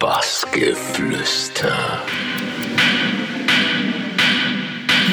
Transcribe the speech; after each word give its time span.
Bassgeflüster. 0.00 2.02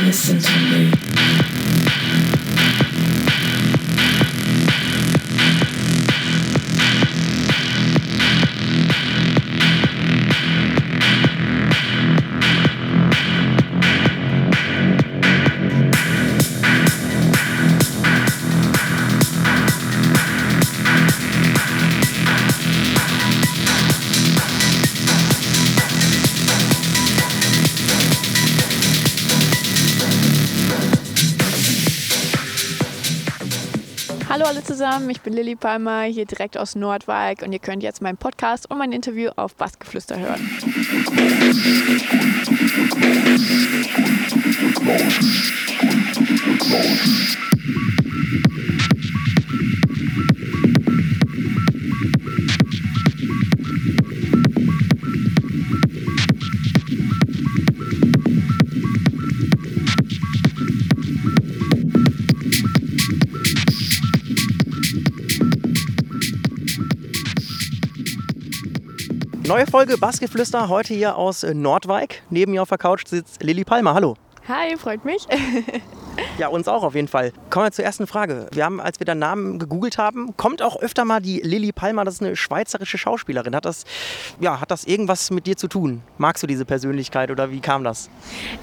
Listen 0.05 0.39
to 0.39 0.59
me. 0.71 1.86
Alle 34.47 34.63
zusammen, 34.63 35.09
ich 35.09 35.19
bin 35.19 35.33
Lilly 35.33 35.57
Palmer, 35.57 36.03
hier 36.03 36.25
direkt 36.25 36.57
aus 36.57 36.73
Nordwijk 36.73 37.41
und 37.41 37.51
ihr 37.51 37.59
könnt 37.59 37.83
jetzt 37.83 38.01
meinen 38.01 38.15
Podcast 38.15 38.71
und 38.71 38.77
mein 38.77 38.93
Interview 38.93 39.29
auf 39.35 39.55
Bassgeflüster 39.55 40.17
hören. 40.17 40.49
Neue 69.47 69.65
Folge 69.65 69.97
Bassgeflüster 69.97 70.67
heute 70.67 70.93
hier 70.93 71.15
aus 71.15 71.41
Nordwijk. 71.43 72.21
Neben 72.29 72.51
mir 72.51 72.61
auf 72.61 72.67
der 72.67 72.77
Couch 72.77 73.07
sitzt 73.07 73.41
Lilly 73.41 73.63
Palmer. 73.63 73.93
Hallo. 73.93 74.17
Hi, 74.47 74.77
freut 74.77 75.03
mich. 75.03 75.27
Ja, 76.37 76.47
uns 76.47 76.67
auch 76.67 76.83
auf 76.83 76.95
jeden 76.95 77.07
Fall. 77.07 77.31
Kommen 77.49 77.67
wir 77.67 77.71
zur 77.71 77.85
ersten 77.85 78.07
Frage. 78.07 78.47
Wir 78.51 78.65
haben, 78.65 78.79
als 78.79 78.99
wir 78.99 79.05
deinen 79.05 79.19
Namen 79.19 79.59
gegoogelt 79.59 79.97
haben, 79.97 80.35
kommt 80.37 80.61
auch 80.61 80.79
öfter 80.81 81.05
mal 81.05 81.19
die 81.19 81.39
Lilly 81.41 81.71
Palmer. 81.71 82.05
Das 82.05 82.15
ist 82.15 82.23
eine 82.23 82.35
schweizerische 82.35 82.97
Schauspielerin. 82.97 83.55
Hat 83.55 83.65
das, 83.65 83.85
ja, 84.39 84.59
hat 84.61 84.71
das 84.71 84.85
irgendwas 84.85 85.31
mit 85.31 85.45
dir 85.45 85.57
zu 85.57 85.67
tun? 85.67 86.01
Magst 86.17 86.43
du 86.43 86.47
diese 86.47 86.65
Persönlichkeit 86.65 87.31
oder 87.31 87.51
wie 87.51 87.59
kam 87.59 87.83
das? 87.83 88.09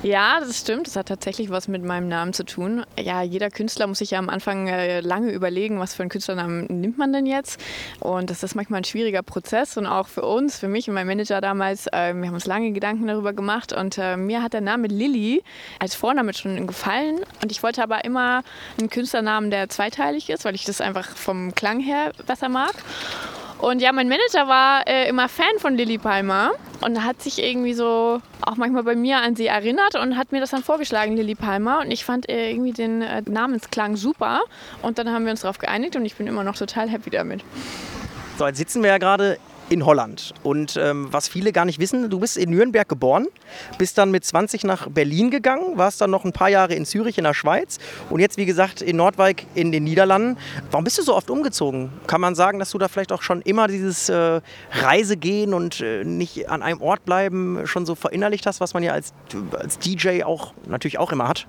Ja, 0.03 0.41
das 0.41 0.59
stimmt. 0.59 0.87
Das 0.87 0.97
hat 0.97 1.07
tatsächlich 1.07 1.51
was 1.51 1.69
mit 1.69 1.85
meinem 1.85 2.09
Namen 2.09 2.33
zu 2.33 2.45
tun. 2.45 2.85
Ja, 2.99 3.23
jeder 3.23 3.51
Künstler 3.51 3.87
muss 3.87 3.99
sich 3.99 4.13
ja 4.13 4.19
am 4.19 4.29
Anfang 4.29 4.69
äh, 4.69 5.01
lange 5.01 5.31
überlegen, 5.31 5.79
was 5.81 5.95
für 5.95 6.03
einen 6.03 6.11
Künstlernamen 6.11 6.67
nimmt 6.67 6.99
man 6.99 7.13
denn 7.13 7.27
jetzt. 7.27 7.61
Und 8.01 8.31
das 8.31 8.43
ist 8.43 8.55
manchmal 8.55 8.81
ein 8.81 8.85
schwieriger 8.85 9.23
Prozess. 9.23 9.77
Und 9.77 9.87
auch 9.87 10.09
für 10.09 10.23
uns, 10.23 10.59
für 10.59 10.69
mich 10.69 10.89
und 10.89 10.95
mein 10.95 11.07
Manager 11.07 11.41
damals, 11.41 11.87
äh, 11.89 12.15
wir 12.15 12.27
haben 12.29 12.35
uns 12.35 12.47
lange 12.47 12.73
Gedanken 12.73 13.07
darüber 13.07 13.33
gemacht. 13.33 13.73
Und 13.73 13.99
äh, 13.99 14.17
mir 14.17 14.43
hat 14.43 14.55
der 14.55 14.61
Name 14.61 14.89
Lilly 14.89 15.43
als 15.79 15.95
Vorname 15.95 16.35
schon 16.35 16.67
gefallen. 16.67 17.21
Und 17.43 17.51
ich 17.51 17.63
wollte 17.63 17.83
aber 17.83 18.05
immer 18.05 18.43
einen 18.79 18.91
Künstlernamen, 18.91 19.51
der 19.51 19.69
zweiteilig 19.69 20.31
ist, 20.31 20.45
weil 20.45 20.55
ich 20.55 20.65
das 20.65 20.81
einfach 20.81 21.09
vom 21.17 21.55
Klang 21.55 21.81
her 21.81 22.13
besser 22.27 22.49
mag. 22.49 22.75
Und 23.59 23.81
ja, 23.81 23.93
mein 23.93 24.09
Manager 24.09 24.47
war 24.47 24.87
äh, 24.87 25.09
immer 25.09 25.29
Fan 25.29 25.59
von 25.59 25.75
Lilly 25.75 25.97
Palmer 25.97 26.51
und 26.83 27.03
hat 27.03 27.23
sich 27.23 27.43
irgendwie 27.43 27.73
so 27.73 28.21
auch 28.43 28.57
manchmal 28.57 28.83
bei 28.83 28.95
mir 28.95 29.19
an 29.19 29.37
sie 29.37 29.47
erinnert 29.47 29.95
und 29.95 30.19
hat 30.19 30.33
mir 30.33 30.41
das 30.41 30.51
dann 30.51 30.63
vorgeschlagen, 30.63 31.17
Lilly 31.17 31.35
Palmer. 31.35 31.81
Und 31.81 31.91
ich 31.91 32.05
fand 32.05 32.29
äh, 32.29 32.51
irgendwie 32.51 32.73
den 32.73 33.01
äh, 33.01 33.23
Namensklang 33.27 33.97
super. 33.97 34.43
Und 34.83 34.99
dann 34.99 35.09
haben 35.11 35.25
wir 35.25 35.31
uns 35.31 35.43
darauf 35.43 35.59
geeinigt 35.59 35.97
und 35.97 36.05
ich 36.05 36.15
bin 36.17 36.27
immer 36.27 36.45
noch 36.45 36.57
total 36.57 36.91
happy 36.91 37.11
damit. 37.11 37.43
So, 38.37 38.47
jetzt 38.47 38.59
sitzen 38.59 38.83
wir 38.83 38.91
ja 38.91 38.99
gerade 38.99 39.39
in 39.71 39.85
Holland. 39.87 40.35
Und 40.43 40.77
ähm, 40.77 41.09
was 41.11 41.29
viele 41.29 41.53
gar 41.53 41.65
nicht 41.65 41.79
wissen, 41.79 42.11
du 42.11 42.21
bist 42.21 42.37
in 42.37 42.51
Nürnberg 42.51 42.89
geboren, 42.89 43.27
bist 43.79 43.99
dann 43.99 44.11
mit 44.11 44.25
20 44.25 44.65
nach 44.65 44.89
Berlin 44.89 45.31
gegangen, 45.31 45.77
warst 45.77 46.01
dann 46.01 46.11
noch 46.11 46.25
ein 46.25 46.33
paar 46.33 46.49
Jahre 46.49 46.75
in 46.75 46.85
Zürich 46.85 47.19
in 47.19 47.25
der 47.25 47.35
Schweiz 47.35 47.79
und 48.11 48.21
jetzt, 48.21 48.37
wie 48.37 48.47
gesagt, 48.47 48.83
in 48.83 48.97
Nordwijk 48.97 49.47
in 49.55 49.73
den 49.73 49.85
Niederlanden. 49.85 50.39
Warum 50.71 50.85
bist 50.85 50.99
du 50.99 51.03
so 51.03 51.15
oft 51.15 51.31
umgezogen? 51.31 51.91
Kann 52.07 52.21
man 52.21 52.35
sagen, 52.35 52.59
dass 52.59 52.71
du 52.71 52.79
da 52.79 52.89
vielleicht 52.89 53.13
auch 53.13 53.23
schon 53.23 53.43
immer 53.43 53.69
dieses 53.69 54.09
äh, 54.09 54.41
Reisegehen 54.73 55.55
und 55.55 55.81
äh, 55.81 56.05
nicht 56.05 56.49
an 56.49 56.63
einem 56.63 56.81
Ort 56.81 57.05
bleiben 57.05 57.67
schon 57.67 57.87
so 57.87 57.95
verinnerlicht 57.95 58.47
hast, 58.47 58.61
was 58.61 58.75
man 58.75 58.83
ja 58.83 58.93
als, 58.93 59.13
als 59.59 59.79
DJ 59.79 60.23
auch 60.25 60.53
natürlich 60.67 60.99
auch 60.99 61.13
immer 61.13 61.29
hat? 61.29 61.47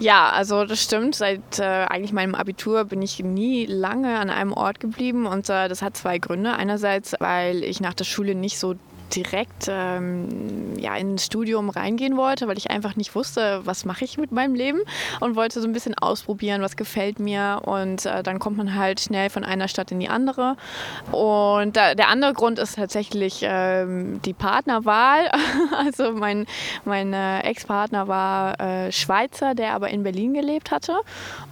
Ja, 0.00 0.30
also 0.30 0.64
das 0.64 0.82
stimmt. 0.82 1.16
Seit 1.16 1.58
äh, 1.58 1.62
eigentlich 1.62 2.12
meinem 2.12 2.34
Abitur 2.34 2.84
bin 2.84 3.02
ich 3.02 3.18
nie 3.18 3.66
lange 3.66 4.18
an 4.18 4.30
einem 4.30 4.52
Ort 4.52 4.78
geblieben 4.78 5.26
und 5.26 5.48
äh, 5.48 5.68
das 5.68 5.82
hat 5.82 5.96
zwei 5.96 6.18
Gründe. 6.18 6.54
Einerseits, 6.54 7.16
weil 7.18 7.64
ich 7.64 7.80
nach 7.80 7.94
der 7.94 8.04
Schule 8.04 8.36
nicht 8.36 8.58
so 8.58 8.76
direkt 9.14 9.66
ähm, 9.68 10.78
ja, 10.78 10.96
ins 10.96 11.26
Studium 11.26 11.70
reingehen 11.70 12.16
wollte, 12.16 12.48
weil 12.48 12.58
ich 12.58 12.70
einfach 12.70 12.96
nicht 12.96 13.14
wusste, 13.14 13.60
was 13.64 13.84
mache 13.84 14.04
ich 14.04 14.18
mit 14.18 14.32
meinem 14.32 14.54
Leben 14.54 14.80
und 15.20 15.36
wollte 15.36 15.60
so 15.60 15.66
ein 15.66 15.72
bisschen 15.72 15.94
ausprobieren, 15.96 16.62
was 16.62 16.76
gefällt 16.76 17.18
mir. 17.18 17.60
Und 17.64 18.06
äh, 18.06 18.22
dann 18.22 18.38
kommt 18.38 18.56
man 18.56 18.74
halt 18.74 19.00
schnell 19.00 19.30
von 19.30 19.44
einer 19.44 19.68
Stadt 19.68 19.90
in 19.92 20.00
die 20.00 20.08
andere. 20.08 20.56
Und 21.12 21.76
da, 21.76 21.94
der 21.94 22.08
andere 22.08 22.32
Grund 22.34 22.58
ist 22.58 22.76
tatsächlich 22.76 23.40
ähm, 23.42 24.20
die 24.22 24.34
Partnerwahl, 24.34 25.30
also 25.76 26.12
mein, 26.12 26.46
mein 26.84 27.12
äh, 27.12 27.40
Ex-Partner 27.40 28.08
war 28.08 28.60
äh, 28.60 28.92
Schweizer, 28.92 29.54
der 29.54 29.72
aber 29.72 29.88
in 29.90 30.02
Berlin 30.02 30.34
gelebt 30.34 30.70
hatte. 30.70 30.96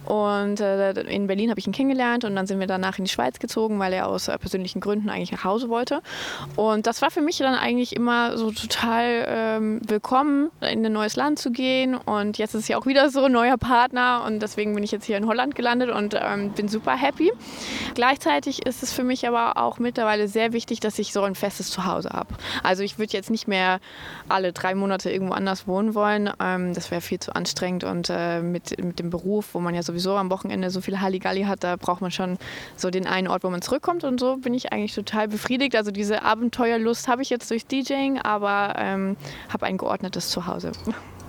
Und 0.05 0.59
äh, 0.61 0.91
in 1.01 1.27
Berlin 1.27 1.49
habe 1.49 1.59
ich 1.59 1.67
ihn 1.67 1.73
kennengelernt 1.73 2.23
und 2.23 2.35
dann 2.35 2.47
sind 2.47 2.59
wir 2.59 2.67
danach 2.67 2.97
in 2.97 3.05
die 3.05 3.11
Schweiz 3.11 3.39
gezogen, 3.39 3.79
weil 3.79 3.93
er 3.93 4.07
aus 4.07 4.27
äh, 4.27 4.37
persönlichen 4.37 4.79
Gründen 4.79 5.09
eigentlich 5.09 5.31
nach 5.31 5.43
Hause 5.43 5.69
wollte. 5.69 6.01
Und 6.55 6.87
das 6.87 7.01
war 7.01 7.11
für 7.11 7.21
mich 7.21 7.39
dann 7.47 7.55
eigentlich 7.55 7.95
immer 7.95 8.37
so 8.37 8.51
total 8.51 9.25
ähm, 9.27 9.81
willkommen, 9.87 10.51
in 10.61 10.85
ein 10.85 10.91
neues 10.91 11.15
Land 11.15 11.39
zu 11.39 11.51
gehen. 11.51 11.95
Und 11.95 12.37
jetzt 12.37 12.53
ist 12.53 12.67
ja 12.67 12.77
auch 12.77 12.85
wieder 12.85 13.09
so 13.09 13.23
ein 13.23 13.31
neuer 13.31 13.57
Partner 13.57 14.23
und 14.25 14.41
deswegen 14.41 14.75
bin 14.75 14.83
ich 14.83 14.91
jetzt 14.91 15.05
hier 15.05 15.17
in 15.17 15.27
Holland 15.27 15.55
gelandet 15.55 15.89
und 15.89 16.15
ähm, 16.19 16.51
bin 16.51 16.67
super 16.67 16.95
happy. 16.95 17.31
Gleichzeitig 17.95 18.65
ist 18.65 18.83
es 18.83 18.91
für 18.91 19.03
mich 19.03 19.27
aber 19.27 19.57
auch 19.57 19.79
mittlerweile 19.79 20.27
sehr 20.27 20.51
wichtig, 20.51 20.81
dass 20.81 20.99
ich 20.99 21.13
so 21.13 21.23
ein 21.23 21.35
festes 21.35 21.69
Zuhause 21.69 22.09
habe. 22.09 22.35
Also 22.63 22.83
ich 22.83 22.99
würde 22.99 23.13
jetzt 23.13 23.29
nicht 23.29 23.47
mehr 23.47 23.79
alle 24.27 24.51
drei 24.51 24.75
Monate 24.75 25.09
irgendwo 25.09 25.33
anders 25.33 25.67
wohnen 25.67 25.95
wollen. 25.95 26.29
Ähm, 26.41 26.73
das 26.73 26.91
wäre 26.91 27.01
viel 27.01 27.19
zu 27.19 27.33
anstrengend 27.33 27.85
und 27.85 28.09
äh, 28.09 28.41
mit, 28.41 28.83
mit 28.83 28.99
dem 28.99 29.09
Beruf, 29.09 29.53
wo 29.53 29.59
man 29.61 29.73
ja 29.73 29.83
sowieso 29.83 30.17
am 30.17 30.29
Wochenende 30.29 30.69
so 30.69 30.81
viel 30.81 30.99
Halligalli 30.99 31.43
hat, 31.43 31.63
da 31.63 31.77
braucht 31.77 32.01
man 32.01 32.11
schon 32.11 32.37
so 32.75 32.89
den 32.89 33.07
einen 33.07 33.27
Ort, 33.29 33.43
wo 33.45 33.49
man 33.49 33.61
zurückkommt 33.61 34.03
und 34.03 34.19
so 34.19 34.35
bin 34.35 34.53
ich 34.53 34.73
eigentlich 34.73 34.93
total 34.93 35.29
befriedigt. 35.29 35.75
Also 35.77 35.91
diese 35.91 36.23
Abenteuerlust 36.23 37.07
habe 37.07 37.21
ich 37.21 37.29
jetzt 37.29 37.36
durch 37.45 37.65
DJing, 37.65 38.19
aber 38.19 38.73
ähm, 38.77 39.17
habe 39.51 39.65
ein 39.65 39.77
geordnetes 39.77 40.29
Zuhause. 40.29 40.71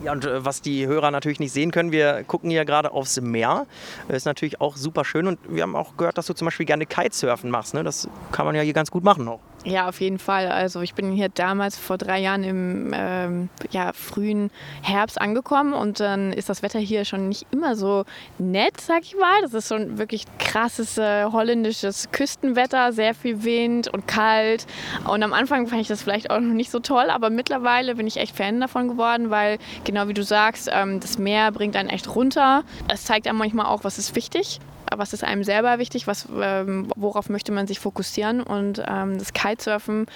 Ja, 0.02 0.12
und 0.12 0.24
äh, 0.24 0.44
was 0.44 0.62
die 0.62 0.86
Hörer 0.86 1.10
natürlich 1.10 1.40
nicht 1.40 1.52
sehen 1.52 1.72
können, 1.72 1.90
wir 1.90 2.22
gucken 2.24 2.50
hier 2.50 2.64
gerade 2.64 2.92
aufs 2.92 3.20
Meer. 3.20 3.66
Das 4.06 4.18
ist 4.18 4.24
natürlich 4.26 4.60
auch 4.60 4.76
super 4.76 5.04
schön 5.04 5.26
und 5.26 5.38
wir 5.48 5.62
haben 5.62 5.74
auch 5.74 5.96
gehört, 5.96 6.18
dass 6.18 6.26
du 6.26 6.34
zum 6.34 6.46
Beispiel 6.46 6.66
gerne 6.66 6.86
Kitesurfen 6.86 7.50
machst. 7.50 7.74
Ne? 7.74 7.82
Das 7.82 8.08
kann 8.30 8.46
man 8.46 8.54
ja 8.54 8.62
hier 8.62 8.74
ganz 8.74 8.90
gut 8.90 9.02
machen 9.02 9.26
auch. 9.26 9.40
Ja, 9.64 9.88
auf 9.88 10.00
jeden 10.00 10.18
Fall. 10.20 10.48
Also 10.48 10.82
ich 10.82 10.94
bin 10.94 11.10
hier 11.10 11.28
damals 11.28 11.76
vor 11.76 11.98
drei 11.98 12.20
Jahren 12.20 12.44
im 12.44 12.92
ähm, 12.94 13.48
ja, 13.70 13.92
frühen 13.92 14.50
Herbst 14.82 15.20
angekommen 15.20 15.72
und 15.72 15.98
dann 15.98 16.32
ist 16.32 16.48
das 16.48 16.62
Wetter 16.62 16.78
hier 16.78 17.04
schon 17.04 17.28
nicht 17.28 17.46
immer 17.50 17.74
so 17.74 18.04
nett, 18.38 18.80
sag 18.80 19.02
ich 19.02 19.16
mal. 19.16 19.42
Das 19.42 19.54
ist 19.54 19.68
schon 19.68 19.98
wirklich 19.98 20.24
krasses 20.38 20.96
äh, 20.96 21.24
holländisches 21.24 22.10
Küstenwetter, 22.12 22.92
sehr 22.92 23.14
viel 23.14 23.42
Wind 23.42 23.88
und 23.88 24.06
kalt. 24.06 24.66
Und 25.06 25.24
am 25.24 25.32
Anfang 25.32 25.66
fand 25.66 25.82
ich 25.82 25.88
das 25.88 26.02
vielleicht 26.02 26.30
auch 26.30 26.40
noch 26.40 26.54
nicht 26.54 26.70
so 26.70 26.78
toll, 26.78 27.10
aber 27.10 27.28
mittlerweile 27.28 27.96
bin 27.96 28.06
ich 28.06 28.18
echt 28.18 28.36
Fan 28.36 28.60
davon 28.60 28.88
geworden, 28.88 29.30
weil 29.30 29.58
genau 29.82 30.06
wie 30.06 30.14
du 30.14 30.22
sagst, 30.22 30.70
ähm, 30.72 31.00
das 31.00 31.18
Meer 31.18 31.50
bringt 31.50 31.74
einen 31.74 31.88
echt 31.88 32.14
runter. 32.14 32.62
Es 32.86 33.04
zeigt 33.04 33.26
einem 33.26 33.38
manchmal 33.38 33.66
auch, 33.66 33.82
was 33.82 33.98
ist 33.98 34.14
wichtig 34.14 34.60
was 34.96 35.12
ist 35.12 35.24
einem 35.24 35.44
selber 35.44 35.78
wichtig, 35.78 36.06
was, 36.06 36.26
ähm, 36.40 36.88
worauf 36.96 37.28
möchte 37.28 37.52
man 37.52 37.66
sich 37.66 37.78
fokussieren. 37.78 38.42
Und 38.42 38.82
ähm, 38.86 39.18
das 39.18 39.32
Kitesurfen, 39.32 40.06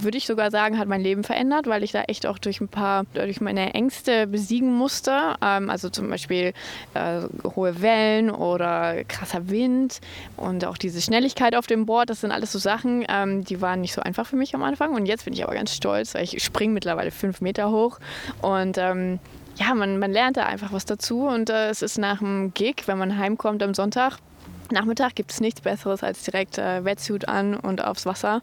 würde 0.00 0.18
ich 0.18 0.26
sogar 0.26 0.50
sagen, 0.50 0.78
hat 0.78 0.88
mein 0.88 1.00
Leben 1.00 1.24
verändert, 1.24 1.66
weil 1.66 1.82
ich 1.82 1.92
da 1.92 2.02
echt 2.02 2.26
auch 2.26 2.38
durch 2.38 2.60
ein 2.60 2.68
paar, 2.68 3.04
durch 3.14 3.40
meine 3.40 3.74
Ängste 3.74 4.26
besiegen 4.26 4.72
musste. 4.72 5.36
Ähm, 5.42 5.70
also 5.70 5.90
zum 5.90 6.08
Beispiel 6.08 6.52
äh, 6.94 7.22
hohe 7.56 7.80
Wellen 7.82 8.30
oder 8.30 9.04
krasser 9.04 9.48
Wind 9.48 10.00
und 10.36 10.64
auch 10.64 10.76
diese 10.76 11.00
Schnelligkeit 11.00 11.54
auf 11.54 11.66
dem 11.66 11.86
Board, 11.86 12.10
das 12.10 12.20
sind 12.20 12.32
alles 12.32 12.52
so 12.52 12.58
Sachen, 12.58 13.04
ähm, 13.08 13.44
die 13.44 13.60
waren 13.60 13.80
nicht 13.80 13.94
so 13.94 14.02
einfach 14.02 14.26
für 14.26 14.36
mich 14.36 14.54
am 14.54 14.62
Anfang. 14.62 14.94
Und 14.94 15.06
jetzt 15.06 15.24
bin 15.24 15.34
ich 15.34 15.44
aber 15.44 15.54
ganz 15.54 15.74
stolz, 15.74 16.14
weil 16.14 16.24
ich 16.24 16.42
springe 16.42 16.72
mittlerweile 16.72 17.10
fünf 17.10 17.40
Meter 17.40 17.70
hoch 17.70 17.98
und 18.40 18.78
ähm, 18.78 19.18
ja, 19.56 19.74
man, 19.74 19.98
man 19.98 20.12
lernt 20.12 20.36
da 20.36 20.46
einfach 20.46 20.72
was 20.72 20.84
dazu 20.84 21.26
und 21.26 21.50
äh, 21.50 21.68
es 21.68 21.82
ist 21.82 21.98
nach 21.98 22.18
dem 22.18 22.52
Gig, 22.54 22.84
wenn 22.86 22.98
man 22.98 23.18
heimkommt 23.18 23.62
am 23.62 23.74
Sonntag, 23.74 24.18
Nachmittag 24.72 25.14
gibt 25.14 25.30
es 25.30 25.40
nichts 25.40 25.60
Besseres 25.60 26.02
als 26.02 26.22
direkt 26.24 26.58
äh, 26.58 26.84
Wetsuit 26.84 27.28
an 27.28 27.54
und 27.54 27.84
aufs 27.84 28.06
Wasser. 28.06 28.42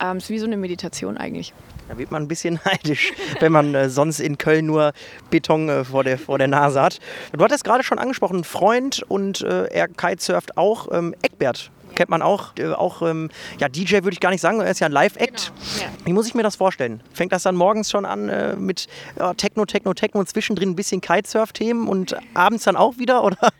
Ähm, 0.00 0.18
ist 0.18 0.28
wie 0.28 0.38
so 0.38 0.46
eine 0.46 0.56
Meditation 0.56 1.16
eigentlich. 1.16 1.52
Da 1.88 1.98
wird 1.98 2.10
man 2.10 2.22
ein 2.22 2.28
bisschen 2.28 2.60
neidisch, 2.64 3.12
wenn 3.40 3.52
man 3.52 3.74
äh, 3.74 3.88
sonst 3.88 4.20
in 4.20 4.38
Köln 4.38 4.66
nur 4.66 4.92
Beton 5.30 5.68
äh, 5.68 5.84
vor, 5.84 6.04
der, 6.04 6.18
vor 6.18 6.38
der 6.38 6.48
Nase 6.48 6.80
hat. 6.80 7.00
Du 7.32 7.42
hattest 7.42 7.64
gerade 7.64 7.82
schon 7.82 7.98
angesprochen, 7.98 8.44
Freund 8.44 9.02
und 9.08 9.40
äh, 9.40 9.64
er 9.64 9.88
kitesurft 9.88 10.56
auch. 10.56 10.88
Ähm, 10.92 11.14
Eckbert 11.22 11.70
kennt 11.94 12.10
man 12.10 12.22
auch. 12.22 12.56
Äh, 12.58 12.72
auch 12.72 13.02
ähm, 13.02 13.30
ja, 13.58 13.68
DJ 13.68 13.96
würde 13.96 14.12
ich 14.12 14.20
gar 14.20 14.30
nicht 14.30 14.40
sagen, 14.40 14.60
er 14.60 14.70
ist 14.70 14.80
ja 14.80 14.86
ein 14.86 14.92
Live-Act. 14.92 15.52
Genau, 15.54 15.84
ja. 15.84 15.92
Wie 16.04 16.12
muss 16.12 16.26
ich 16.26 16.34
mir 16.34 16.42
das 16.42 16.56
vorstellen? 16.56 17.00
Fängt 17.12 17.32
das 17.32 17.42
dann 17.42 17.56
morgens 17.56 17.90
schon 17.90 18.04
an 18.04 18.28
äh, 18.28 18.56
mit 18.56 18.88
ja, 19.18 19.34
Techno, 19.34 19.64
Techno, 19.64 19.94
Techno 19.94 20.20
und 20.20 20.28
zwischendrin 20.28 20.70
ein 20.70 20.76
bisschen 20.76 21.00
Kitesurf-Themen 21.00 21.88
und 21.88 22.16
abends 22.34 22.64
dann 22.64 22.76
auch 22.76 22.98
wieder? 22.98 23.24
Oder? 23.24 23.52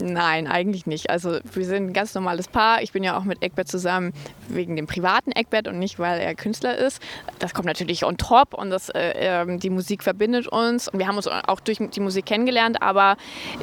Nein, 0.00 0.46
eigentlich 0.46 0.86
nicht. 0.86 1.10
Also 1.10 1.38
wir 1.52 1.64
sind 1.64 1.88
ein 1.88 1.92
ganz 1.92 2.14
normales 2.14 2.48
Paar. 2.48 2.82
Ich 2.82 2.92
bin 2.92 3.02
ja 3.04 3.16
auch 3.16 3.24
mit 3.24 3.42
Eckbert 3.42 3.68
zusammen 3.68 4.12
wegen 4.48 4.76
dem 4.76 4.86
privaten 4.86 5.32
Eckbert 5.32 5.68
und 5.68 5.78
nicht, 5.78 5.98
weil 5.98 6.20
er 6.20 6.34
Künstler 6.34 6.76
ist. 6.76 7.00
Das 7.38 7.54
kommt 7.54 7.66
natürlich 7.66 8.04
on 8.04 8.16
top 8.16 8.54
und 8.54 8.70
das, 8.70 8.88
äh, 8.90 9.12
ähm, 9.16 9.58
die 9.58 9.70
Musik 9.70 10.02
verbindet 10.02 10.46
uns. 10.48 10.88
Und 10.88 10.98
wir 10.98 11.06
haben 11.06 11.16
uns 11.16 11.28
auch 11.28 11.60
durch 11.60 11.78
die 11.78 12.00
Musik 12.00 12.26
kennengelernt, 12.26 12.80
aber 12.80 13.16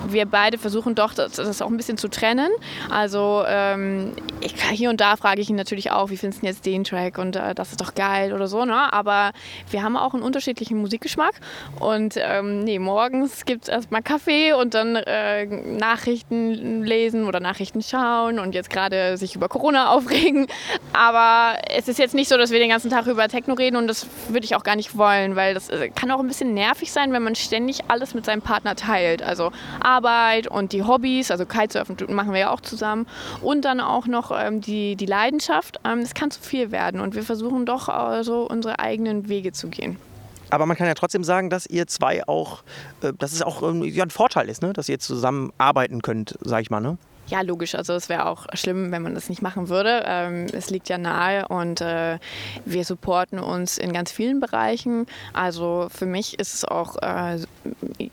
wir 0.08 0.26
beide 0.26 0.58
versuchen 0.58 0.96
doch, 0.96 1.14
das, 1.14 1.34
das 1.34 1.62
auch 1.62 1.68
ein 1.68 1.78
bisschen 1.78 1.98
zu 1.98 2.10
trennen. 2.10 2.50
Also 2.90 3.44
ähm, 3.48 4.09
ich, 4.42 4.54
hier 4.72 4.90
und 4.90 5.02
da 5.02 5.16
frage 5.16 5.42
ich 5.42 5.50
ihn 5.50 5.56
natürlich 5.56 5.92
auch, 5.92 6.10
wie 6.10 6.18
findest 6.18 6.44
du 6.44 6.48
jetzt 6.48 6.66
den 6.66 6.84
Track 6.84 7.18
und 7.18 7.36
äh, 7.36 7.54
das 7.56 7.72
ist 7.72 7.82
doch 7.82 7.94
geil 7.96 8.34
oder 8.34 8.48
so. 8.48 8.66
Ne? 8.66 8.92
Aber 8.94 9.32
wir 9.70 9.84
haben 9.84 9.98
auch 9.98 10.14
einen 10.14 10.24
unterschiedlichen 10.24 10.78
Musikgeschmack. 10.78 11.36
Und 11.80 12.16
ähm, 12.18 12.64
nee, 12.64 12.80
morgens 12.80 13.46
gibt 13.46 13.64
es 13.64 13.70
erstmal 13.70 14.02
Kaffee 14.02 14.54
und 14.54 14.74
dann 14.74 14.96
äh, 14.96 15.46
Nachrichten 15.46 16.84
lesen 16.84 17.26
oder 17.26 17.40
Nachrichten 17.40 17.82
schauen 17.82 18.40
und 18.40 18.56
jetzt 18.56 18.70
gerade 18.70 19.18
sich 19.18 19.36
über 19.36 19.50
Corona 19.50 19.90
aufregen. 19.94 20.48
Aber 20.94 21.58
es 21.70 21.88
ist 21.88 22.00
jetzt 22.00 22.16
nicht 22.16 22.30
so, 22.30 22.38
dass 22.38 22.52
wir 22.52 22.60
den 22.60 22.70
ganzen 22.70 22.90
Tag 22.90 23.08
über 23.08 23.28
Techno 23.28 23.54
reden 23.54 23.76
und 23.76 23.88
das 23.88 24.08
würde 24.30 24.46
ich 24.46 24.56
auch 24.56 24.64
gar 24.64 24.76
nicht 24.76 24.98
wollen, 24.98 25.36
weil 25.36 25.54
das 25.54 25.70
äh, 25.70 25.90
kann 25.90 26.12
auch 26.12 26.20
ein 26.20 26.28
bisschen 26.28 26.54
nervig 26.54 26.92
sein, 26.92 27.12
wenn 27.14 27.24
man 27.24 27.36
ständig 27.36 27.82
alles 27.88 28.14
mit 28.14 28.26
seinem 28.26 28.42
Partner 28.42 28.76
teilt. 28.76 29.24
Also 29.24 29.52
Arbeit 29.80 30.48
und 30.48 30.74
die 30.74 30.84
Hobbys, 30.84 31.32
also 31.32 31.46
Kitesurfen 31.46 31.98
machen 32.10 32.34
wir 32.34 32.40
ja 32.40 32.52
auch 32.52 32.62
zusammen 32.62 33.08
und 33.42 33.66
dann 33.66 33.80
auch 33.80 33.99
noch 34.08 34.32
ähm, 34.32 34.62
die, 34.62 34.96
die 34.96 35.06
Leidenschaft. 35.06 35.80
Ähm, 35.86 36.02
das 36.02 36.14
kann 36.14 36.32
zu 36.32 36.42
viel 36.42 36.72
werden 36.72 37.02
und 37.02 37.16
wir 37.16 37.24
versuchen 37.24 37.66
doch 37.66 37.90
äh, 37.90 38.24
so 38.24 38.48
unsere 38.48 38.80
eigenen 38.80 39.30
Wege 39.30 39.52
zu 39.52 39.68
gehen. 39.68 39.98
Aber 40.50 40.66
man 40.66 40.76
kann 40.76 40.88
ja 40.88 40.96
trotzdem 40.96 41.24
sagen, 41.24 41.50
dass 41.50 41.66
ihr 41.66 41.88
zwei 41.88 42.28
auch, 42.28 42.64
äh, 43.02 43.14
dass 43.14 43.34
es 43.34 43.42
auch 43.42 43.62
ähm, 43.62 43.84
ja, 43.84 44.04
ein 44.04 44.10
Vorteil 44.10 44.50
ist, 44.50 44.62
ne? 44.62 44.74
dass 44.74 44.90
ihr 44.90 45.00
zusammen 45.00 45.52
arbeiten 45.58 46.02
könnt, 46.02 46.38
sag 46.42 46.62
ich 46.62 46.70
mal. 46.70 46.82
Ne? 46.82 46.98
Ja, 47.30 47.42
logisch. 47.42 47.76
Also 47.76 47.94
es 47.94 48.10
wäre 48.10 48.26
auch 48.26 48.48
schlimm, 48.54 48.92
wenn 48.92 49.04
man 49.04 49.14
das 49.14 49.30
nicht 49.30 49.44
machen 49.44 49.70
würde. 49.70 50.04
Ähm, 50.06 50.48
es 50.52 50.72
liegt 50.72 50.90
ja 50.90 50.98
nahe 50.98 51.48
und 51.48 51.80
äh, 51.80 52.18
wir 52.66 52.84
supporten 52.84 53.38
uns 53.38 53.78
in 53.78 53.94
ganz 53.94 54.12
vielen 54.12 54.40
Bereichen. 54.40 55.06
Also 55.32 55.90
für 55.92 56.08
mich 56.08 56.40
ist 56.40 56.56
es 56.56 56.66
auch 56.66 56.96
äh, 57.04 57.40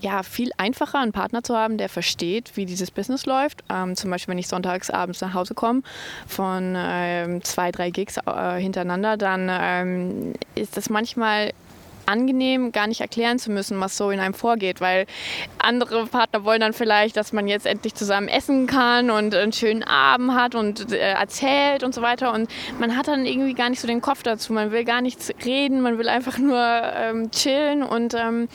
ja, 0.01 0.23
viel 0.23 0.51
einfacher, 0.59 0.99
einen 0.99 1.13
Partner 1.13 1.43
zu 1.43 1.57
haben, 1.57 1.79
der 1.79 1.89
versteht, 1.89 2.53
wie 2.57 2.67
dieses 2.67 2.91
Business 2.91 3.25
läuft. 3.25 3.65
Ähm, 3.73 3.97
zum 3.97 4.11
Beispiel, 4.11 4.33
wenn 4.33 4.39
ich 4.39 4.49
sonntags 4.49 4.91
abends 4.91 5.23
nach 5.23 5.33
Hause 5.33 5.55
komme 5.55 5.81
von 6.27 6.75
ähm, 6.77 7.43
zwei, 7.43 7.73
drei 7.73 7.89
Gigs 7.91 8.19
äh, 8.19 8.61
hintereinander, 8.61 9.17
dann 9.17 9.49
ähm, 9.51 10.35
ist 10.55 10.77
das 10.77 10.91
manchmal 10.91 11.53
angenehm, 12.07 12.73
gar 12.73 12.87
nicht 12.87 13.01
erklären 13.01 13.39
zu 13.39 13.51
müssen, 13.51 13.81
was 13.81 13.97
so 13.97 14.11
in 14.11 14.21
einem 14.21 14.35
vorgeht, 14.35 14.81
weil 14.81 15.07
andere 15.59 16.07
Partner 16.07 16.45
wollen 16.45 16.61
dann 16.61 16.73
vielleicht, 16.73 17.17
dass 17.17 17.33
man 17.33 17.49
jetzt 17.49 17.67
endlich 17.67 17.95
zusammen 17.95 18.29
essen 18.29 18.67
kann 18.67 19.11
und 19.11 19.35
einen 19.35 19.53
schönen 19.53 19.83
Abend 19.83 20.35
hat 20.35 20.55
und 20.55 20.93
äh, 20.93 21.13
erzählt 21.13 21.83
und 21.83 21.95
so 21.95 22.03
weiter. 22.03 22.33
Und 22.33 22.51
man 22.79 22.97
hat 22.97 23.09
dann 23.09 23.27
irgendwie 23.27 23.55
gar 23.55 23.71
nicht 23.71 23.81
so 23.81 23.87
den 23.87 24.01
Kopf 24.01 24.23
dazu, 24.23 24.53
man 24.53 24.73
will 24.73 24.85
gar 24.85 25.01
nichts 25.01 25.33
reden, 25.45 25.81
man 25.81 25.99
will 25.99 26.09
einfach 26.09 26.39
nur 26.39 26.59
ähm, 26.59 27.31
chillen. 27.31 27.83
Und 27.83 28.15
ähm, 28.15 28.49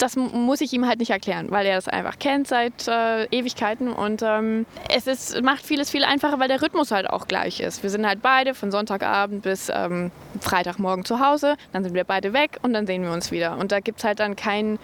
das 0.00 0.16
muss 0.16 0.60
ich 0.60 0.72
ihm 0.72 0.86
halt 0.86 0.98
nicht 0.98 1.10
erklären, 1.10 1.50
weil 1.50 1.66
er 1.66 1.76
das 1.76 1.88
einfach 1.88 2.18
kennt 2.18 2.48
seit 2.48 2.88
äh, 2.88 3.24
Ewigkeiten. 3.26 3.92
Und 3.92 4.22
ähm, 4.22 4.66
es 4.88 5.06
ist, 5.06 5.42
macht 5.42 5.64
vieles 5.64 5.90
viel 5.90 6.04
einfacher, 6.04 6.38
weil 6.38 6.48
der 6.48 6.62
Rhythmus 6.62 6.90
halt 6.90 7.08
auch 7.08 7.28
gleich 7.28 7.60
ist. 7.60 7.82
Wir 7.82 7.90
sind 7.90 8.06
halt 8.06 8.22
beide 8.22 8.54
von 8.54 8.70
Sonntagabend 8.70 9.42
bis 9.42 9.70
ähm, 9.72 10.10
Freitagmorgen 10.40 11.04
zu 11.04 11.20
Hause, 11.20 11.56
dann 11.72 11.84
sind 11.84 11.94
wir 11.94 12.04
beide 12.04 12.32
weg 12.32 12.58
und 12.62 12.72
dann 12.72 12.86
sehen 12.86 13.02
wir 13.02 13.12
uns 13.12 13.30
wieder. 13.30 13.58
Und 13.58 13.72
da 13.72 13.80
gibt 13.80 13.98
es 13.98 14.04
halt 14.04 14.20
dann 14.20 14.36
kein, 14.36 14.78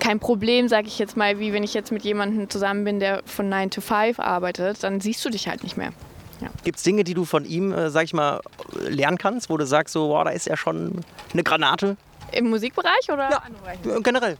kein 0.00 0.18
Problem, 0.18 0.68
sage 0.68 0.86
ich 0.86 0.98
jetzt 0.98 1.16
mal, 1.16 1.38
wie 1.38 1.52
wenn 1.52 1.62
ich 1.62 1.74
jetzt 1.74 1.92
mit 1.92 2.02
jemandem 2.02 2.48
zusammen 2.48 2.84
bin, 2.84 3.00
der 3.00 3.22
von 3.26 3.48
9 3.48 3.70
to 3.70 3.80
5 3.80 4.18
arbeitet, 4.18 4.82
dann 4.82 5.00
siehst 5.00 5.24
du 5.24 5.30
dich 5.30 5.48
halt 5.48 5.62
nicht 5.62 5.76
mehr. 5.76 5.92
Ja. 6.40 6.48
Gibt 6.64 6.78
es 6.78 6.82
Dinge, 6.82 7.04
die 7.04 7.14
du 7.14 7.24
von 7.24 7.44
ihm, 7.44 7.72
äh, 7.72 7.90
sag 7.90 8.04
ich 8.04 8.12
mal, 8.12 8.40
lernen 8.88 9.18
kannst, 9.18 9.50
wo 9.50 9.56
du 9.56 9.66
sagst, 9.66 9.92
so, 9.92 10.08
wow, 10.08 10.24
da 10.24 10.30
ist 10.30 10.46
er 10.46 10.56
schon 10.56 11.00
eine 11.32 11.42
Granate? 11.42 11.96
Im 12.34 12.50
Musikbereich 12.50 13.10
oder 13.10 13.30
ja, 13.30 13.42
generell. 14.00 14.36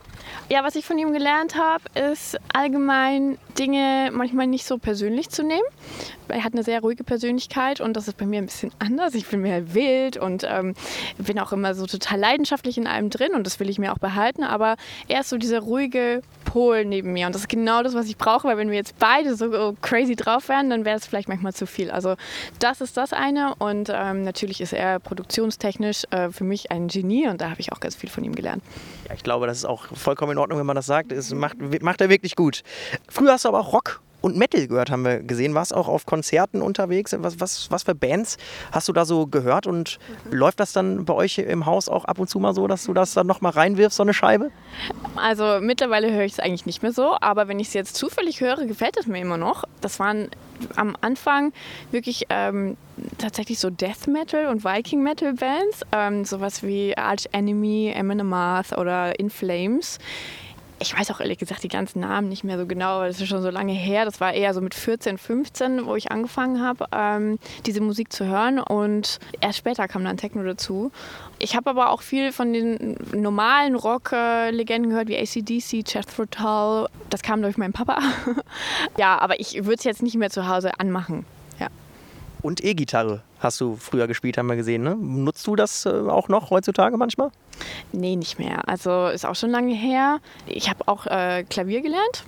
Ja, 0.48 0.64
was 0.64 0.74
ich 0.74 0.84
von 0.84 0.98
ihm 0.98 1.12
gelernt 1.12 1.56
habe, 1.56 1.84
ist 1.98 2.38
allgemein 2.52 3.38
Dinge 3.58 4.10
manchmal 4.12 4.46
nicht 4.46 4.66
so 4.66 4.78
persönlich 4.78 5.30
zu 5.30 5.42
nehmen. 5.42 5.62
Er 6.28 6.42
hat 6.42 6.54
eine 6.54 6.62
sehr 6.62 6.80
ruhige 6.80 7.04
Persönlichkeit 7.04 7.80
und 7.80 7.94
das 7.96 8.08
ist 8.08 8.16
bei 8.16 8.26
mir 8.26 8.38
ein 8.38 8.46
bisschen 8.46 8.72
anders. 8.78 9.14
Ich 9.14 9.26
bin 9.26 9.42
mehr 9.42 9.74
wild 9.74 10.16
und 10.16 10.46
ähm, 10.48 10.74
bin 11.18 11.38
auch 11.38 11.52
immer 11.52 11.74
so 11.74 11.86
total 11.86 12.18
leidenschaftlich 12.18 12.78
in 12.78 12.86
allem 12.86 13.10
drin 13.10 13.34
und 13.34 13.46
das 13.46 13.60
will 13.60 13.68
ich 13.68 13.78
mir 13.78 13.92
auch 13.92 13.98
behalten. 13.98 14.42
Aber 14.42 14.76
er 15.08 15.20
ist 15.20 15.28
so 15.28 15.36
dieser 15.36 15.60
ruhige 15.60 16.22
Pol 16.44 16.84
neben 16.84 17.12
mir 17.12 17.26
und 17.26 17.34
das 17.34 17.42
ist 17.42 17.48
genau 17.48 17.82
das, 17.82 17.94
was 17.94 18.06
ich 18.06 18.16
brauche, 18.16 18.48
weil 18.48 18.56
wenn 18.56 18.70
wir 18.70 18.76
jetzt 18.76 18.98
beide 18.98 19.34
so 19.36 19.74
crazy 19.82 20.16
drauf 20.16 20.48
wären, 20.48 20.70
dann 20.70 20.84
wäre 20.84 20.96
es 20.96 21.06
vielleicht 21.06 21.28
manchmal 21.28 21.52
zu 21.52 21.66
viel. 21.66 21.90
Also 21.90 22.14
das 22.58 22.80
ist 22.80 22.96
das 22.96 23.12
eine 23.12 23.54
und 23.56 23.90
ähm, 23.92 24.22
natürlich 24.22 24.60
ist 24.60 24.72
er 24.72 25.00
produktionstechnisch 25.00 26.04
äh, 26.10 26.30
für 26.30 26.44
mich 26.44 26.70
ein 26.70 26.88
Genie 26.88 27.28
und 27.28 27.40
da 27.40 27.50
habe 27.50 27.60
ich 27.60 27.72
auch 27.72 27.80
ganz 27.84 27.94
viel 27.94 28.10
von 28.10 28.24
ihm 28.24 28.34
gelernt. 28.34 28.62
Ja, 29.08 29.14
ich 29.14 29.22
glaube, 29.22 29.46
das 29.46 29.58
ist 29.58 29.64
auch 29.64 29.86
vollkommen 29.94 30.32
in 30.32 30.38
Ordnung, 30.38 30.58
wenn 30.58 30.66
man 30.66 30.76
das 30.76 30.86
sagt. 30.86 31.12
Es 31.12 31.32
macht, 31.32 31.56
macht 31.82 32.00
er 32.00 32.08
wirklich 32.08 32.34
gut. 32.34 32.62
Früher 33.08 33.32
hast 33.32 33.44
du 33.44 33.48
aber 33.50 33.60
auch 33.60 33.72
Rock 33.72 34.00
und 34.24 34.38
Metal 34.38 34.66
gehört, 34.66 34.90
haben 34.90 35.04
wir 35.04 35.22
gesehen. 35.22 35.54
Warst 35.54 35.74
auch 35.74 35.86
auf 35.86 36.06
Konzerten 36.06 36.62
unterwegs? 36.62 37.14
Was, 37.18 37.40
was, 37.40 37.70
was 37.70 37.82
für 37.82 37.94
Bands 37.94 38.38
hast 38.72 38.88
du 38.88 38.94
da 38.94 39.04
so 39.04 39.26
gehört? 39.26 39.66
Und 39.66 39.98
mhm. 40.24 40.38
läuft 40.38 40.60
das 40.60 40.72
dann 40.72 41.04
bei 41.04 41.12
euch 41.12 41.36
im 41.36 41.66
Haus 41.66 41.90
auch 41.90 42.06
ab 42.06 42.18
und 42.18 42.28
zu 42.28 42.38
mal 42.38 42.54
so, 42.54 42.66
dass 42.66 42.84
du 42.84 42.94
das 42.94 43.12
dann 43.12 43.26
nochmal 43.26 43.52
reinwirfst, 43.52 43.96
so 43.96 44.02
eine 44.02 44.14
Scheibe? 44.14 44.50
Also 45.14 45.58
mittlerweile 45.60 46.10
höre 46.10 46.24
ich 46.24 46.32
es 46.32 46.40
eigentlich 46.40 46.64
nicht 46.64 46.82
mehr 46.82 46.92
so, 46.92 47.16
aber 47.20 47.48
wenn 47.48 47.60
ich 47.60 47.68
es 47.68 47.74
jetzt 47.74 47.96
zufällig 47.96 48.40
höre, 48.40 48.64
gefällt 48.64 48.96
es 48.96 49.06
mir 49.06 49.20
immer 49.20 49.36
noch. 49.36 49.64
Das 49.82 49.98
waren 49.98 50.28
am 50.74 50.96
Anfang 51.02 51.52
wirklich 51.90 52.26
ähm, 52.30 52.78
tatsächlich 53.18 53.58
so 53.58 53.68
Death 53.68 54.06
Metal 54.06 54.46
und 54.46 54.64
Viking 54.64 55.02
Metal 55.02 55.34
Bands, 55.34 55.82
ähm, 55.92 56.24
sowas 56.24 56.62
wie 56.62 56.96
Arch 56.96 57.28
Enemy, 57.32 57.92
Eminem 57.94 58.32
Amarth 58.32 58.78
oder 58.78 59.18
In 59.18 59.28
Flames 59.28 59.98
ich 60.84 60.96
weiß 60.98 61.10
auch 61.10 61.20
ehrlich 61.20 61.38
gesagt 61.38 61.62
die 61.62 61.68
ganzen 61.68 62.00
Namen 62.00 62.28
nicht 62.28 62.44
mehr 62.44 62.58
so 62.58 62.66
genau, 62.66 62.98
weil 63.00 63.08
das 63.08 63.18
ist 63.18 63.28
schon 63.28 63.40
so 63.40 63.48
lange 63.48 63.72
her. 63.72 64.04
Das 64.04 64.20
war 64.20 64.34
eher 64.34 64.52
so 64.52 64.60
mit 64.60 64.74
14, 64.74 65.16
15, 65.16 65.86
wo 65.86 65.96
ich 65.96 66.12
angefangen 66.12 66.60
habe, 66.60 66.86
ähm, 66.92 67.38
diese 67.64 67.80
Musik 67.80 68.12
zu 68.12 68.26
hören. 68.26 68.58
Und 68.58 69.18
erst 69.40 69.58
später 69.58 69.88
kam 69.88 70.04
dann 70.04 70.18
Techno 70.18 70.42
dazu. 70.42 70.92
Ich 71.38 71.56
habe 71.56 71.70
aber 71.70 71.90
auch 71.90 72.02
viel 72.02 72.32
von 72.32 72.52
den 72.52 72.98
normalen 73.14 73.76
Rock-Legenden 73.76 74.90
gehört, 74.90 75.08
wie 75.08 75.16
ACDC, 75.16 75.84
Jethro 75.90 76.26
Tull. 76.26 76.88
Das 77.08 77.22
kam 77.22 77.40
durch 77.40 77.56
meinen 77.56 77.72
Papa. 77.72 77.98
ja, 78.98 79.18
aber 79.18 79.40
ich 79.40 79.64
würde 79.64 79.76
es 79.76 79.84
jetzt 79.84 80.02
nicht 80.02 80.16
mehr 80.16 80.30
zu 80.30 80.48
Hause 80.48 80.78
anmachen. 80.78 81.24
Und 82.44 82.62
E-Gitarre 82.62 83.22
hast 83.40 83.58
du 83.62 83.76
früher 83.76 84.06
gespielt, 84.06 84.36
haben 84.36 84.48
wir 84.48 84.56
gesehen. 84.56 84.82
Ne? 84.82 84.94
Nutzt 84.96 85.46
du 85.46 85.56
das 85.56 85.86
äh, 85.86 85.88
auch 85.88 86.28
noch 86.28 86.50
heutzutage 86.50 86.98
manchmal? 86.98 87.30
Nee, 87.90 88.16
nicht 88.16 88.38
mehr. 88.38 88.68
Also 88.68 89.06
ist 89.06 89.24
auch 89.24 89.34
schon 89.34 89.48
lange 89.48 89.72
her. 89.74 90.18
Ich 90.44 90.68
habe 90.68 90.86
auch 90.86 91.06
äh, 91.06 91.44
Klavier 91.48 91.80
gelernt. 91.80 92.24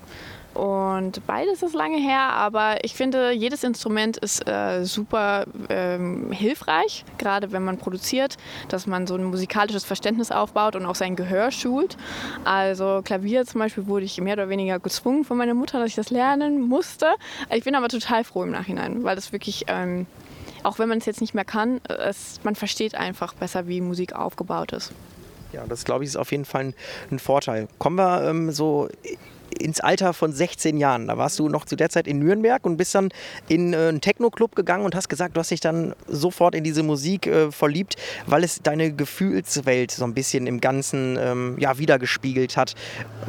Und 0.57 1.27
beides 1.27 1.63
ist 1.63 1.75
lange 1.75 1.99
her, 1.99 2.33
aber 2.33 2.83
ich 2.83 2.95
finde, 2.95 3.31
jedes 3.33 3.63
Instrument 3.63 4.17
ist 4.17 4.49
äh, 4.49 4.85
super 4.85 5.45
ähm, 5.69 6.33
hilfreich, 6.33 7.05
gerade 7.19 7.53
wenn 7.53 7.63
man 7.63 7.77
produziert, 7.77 8.39
dass 8.69 8.87
man 8.87 9.07
so 9.07 9.17
ein 9.17 9.25
musikalisches 9.25 9.85
Verständnis 9.85 10.33
aufbaut 10.33 10.75
und 10.75 10.87
auch 10.87 10.95
sein 10.95 11.15
Gehör 11.15 11.51
schult. 11.51 11.99
Also 12.45 13.03
Klavier 13.05 13.45
zum 13.45 13.59
Beispiel 13.59 13.87
wurde 13.87 14.07
ich 14.07 14.19
mehr 14.19 14.33
oder 14.33 14.49
weniger 14.49 14.79
gezwungen 14.79 15.25
von 15.25 15.37
meiner 15.37 15.53
Mutter, 15.53 15.79
dass 15.79 15.89
ich 15.89 15.95
das 15.95 16.09
lernen 16.09 16.63
musste. 16.63 17.07
Ich 17.55 17.65
bin 17.65 17.75
aber 17.75 17.89
total 17.89 18.25
froh 18.25 18.43
im 18.45 18.51
Nachhinein, 18.51 19.05
weil 19.05 19.15
das 19.15 19.33
wirklich 19.33 19.67
ähm, 19.69 20.07
auch 20.63 20.79
wenn 20.79 20.89
man 20.89 20.99
es 20.99 21.07
jetzt 21.07 21.21
nicht 21.21 21.35
mehr 21.35 21.45
kann, 21.45 21.81
es, 21.89 22.41
man 22.43 22.55
versteht 22.55 22.95
einfach 22.95 23.35
besser, 23.35 23.69
wie 23.69 23.81
Musik 23.83 24.15
aufgebaut 24.15 24.73
ist. 24.73 24.93
Ja, 25.53 25.65
das 25.69 25.85
glaube 25.85 26.05
ich 26.05 26.09
ist 26.09 26.17
auf 26.17 26.33
jeden 26.33 26.45
Fall 26.45 26.65
ein, 26.65 26.75
ein 27.11 27.19
Vorteil. 27.19 27.69
Kommen 27.79 27.97
wir 27.97 28.29
ähm, 28.29 28.51
so 28.51 28.89
ins 29.59 29.81
Alter 29.81 30.13
von 30.13 30.33
16 30.33 30.77
Jahren. 30.77 31.09
Da 31.09 31.19
warst 31.19 31.39
du 31.39 31.49
noch 31.49 31.65
zu 31.65 31.77
der 31.77 31.91
Zeit 31.91 32.07
in 32.07 32.19
Nürnberg 32.19 32.65
und 32.65 32.77
bist 32.77 32.95
dann 32.95 33.11
in 33.49 33.73
äh, 33.73 33.77
einen 33.77 34.01
Techno-Club 34.01 34.55
gegangen 34.55 34.85
und 34.85 34.95
hast 34.95 35.09
gesagt, 35.09 35.37
du 35.37 35.41
hast 35.41 35.51
dich 35.51 35.61
dann 35.61 35.95
sofort 36.07 36.55
in 36.55 36.65
diese 36.65 36.83
Musik 36.83 37.27
äh, 37.27 37.51
verliebt, 37.51 37.97
weil 38.27 38.45
es 38.45 38.61
deine 38.63 38.93
Gefühlswelt 38.93 39.91
so 39.91 40.05
ein 40.05 40.15
bisschen 40.15 40.47
im 40.47 40.61
Ganzen 40.61 41.19
ähm, 41.21 41.57
ja, 41.59 41.79
wiedergespiegelt 41.79 42.57
hat. 42.57 42.75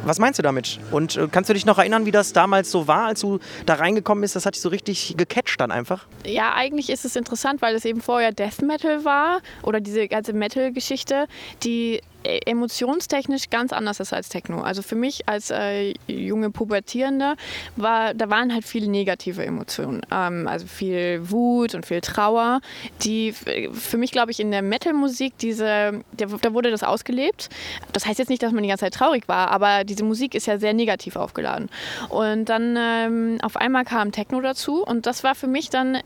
Was 0.04 0.18
meinst 0.18 0.38
du 0.38 0.42
damit? 0.42 0.78
Und 0.90 1.16
äh, 1.16 1.28
kannst 1.30 1.50
du 1.50 1.54
dich 1.54 1.66
noch 1.66 1.78
erinnern, 1.78 2.06
wie 2.06 2.10
das 2.10 2.32
damals 2.32 2.70
so 2.70 2.86
war, 2.86 3.06
als 3.06 3.20
du 3.20 3.38
da 3.66 3.74
reingekommen 3.74 4.22
bist? 4.22 4.36
Das 4.36 4.46
hat 4.46 4.54
dich 4.54 4.62
so 4.62 4.68
richtig 4.68 5.14
gecatcht 5.16 5.60
dann 5.60 5.70
einfach? 5.70 6.06
Ja, 6.24 6.54
eigentlich 6.54 6.90
ist 6.90 7.04
es 7.04 7.16
interessant, 7.16 7.62
weil 7.62 7.74
es 7.74 7.84
eben 7.84 8.00
vorher 8.00 8.32
Death 8.32 8.62
Metal 8.62 9.04
war 9.04 9.40
oder 9.62 9.80
diese 9.80 10.08
ganze 10.08 10.32
Metal-Geschichte, 10.32 11.26
die 11.62 12.00
emotionstechnisch 12.24 13.50
ganz 13.50 13.72
anders 13.72 14.00
ist 14.00 14.12
als 14.12 14.28
Techno. 14.28 14.60
Also 14.60 14.82
für 14.82 14.96
mich 14.96 15.28
als 15.28 15.50
äh, 15.50 15.94
junge 16.06 16.50
Pubertierende 16.50 17.34
war, 17.76 18.14
da 18.14 18.28
waren 18.28 18.52
halt 18.52 18.64
viele 18.64 18.88
negative 18.88 19.44
Emotionen. 19.44 20.02
Ähm, 20.10 20.46
also 20.48 20.66
viel 20.66 21.20
Wut 21.30 21.74
und 21.74 21.86
viel 21.86 22.00
Trauer, 22.00 22.60
die 23.02 23.32
für 23.32 23.98
mich, 23.98 24.10
glaube 24.10 24.30
ich, 24.30 24.40
in 24.40 24.50
der 24.50 24.62
Metal-Musik 24.62 25.38
diese, 25.38 26.02
der, 26.12 26.28
da 26.40 26.54
wurde 26.54 26.70
das 26.70 26.82
ausgelebt. 26.82 27.48
Das 27.92 28.06
heißt 28.06 28.18
jetzt 28.18 28.28
nicht, 28.28 28.42
dass 28.42 28.52
man 28.52 28.62
die 28.62 28.68
ganze 28.68 28.84
Zeit 28.84 28.94
traurig 28.94 29.28
war, 29.28 29.50
aber 29.50 29.84
diese 29.84 30.04
Musik 30.04 30.34
ist 30.34 30.46
ja 30.46 30.58
sehr 30.58 30.74
negativ 30.74 31.16
aufgeladen. 31.16 31.68
Und 32.08 32.46
dann 32.46 32.76
ähm, 32.78 33.38
auf 33.42 33.56
einmal 33.56 33.84
kam 33.84 34.12
Techno 34.12 34.40
dazu 34.40 34.84
und 34.84 35.06
das 35.06 35.24
war 35.24 35.34
für 35.34 35.46
mich 35.46 35.70
dann 35.70 35.98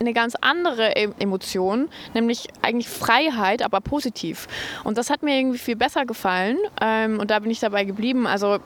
eine 0.00 0.12
ganz 0.12 0.34
andere 0.40 0.96
e- 0.96 1.10
Emotion, 1.18 1.88
nämlich 2.14 2.48
eigentlich 2.62 2.88
Freiheit, 2.88 3.62
aber 3.62 3.80
positiv. 3.80 4.48
Und 4.82 4.98
das 4.98 5.10
hat 5.10 5.22
mir 5.22 5.38
irgendwie 5.38 5.58
viel 5.58 5.76
besser 5.76 6.06
gefallen 6.06 6.56
ähm, 6.80 7.20
und 7.20 7.30
da 7.30 7.38
bin 7.38 7.50
ich 7.50 7.60
dabei 7.60 7.84
geblieben. 7.84 8.26
Also 8.26 8.58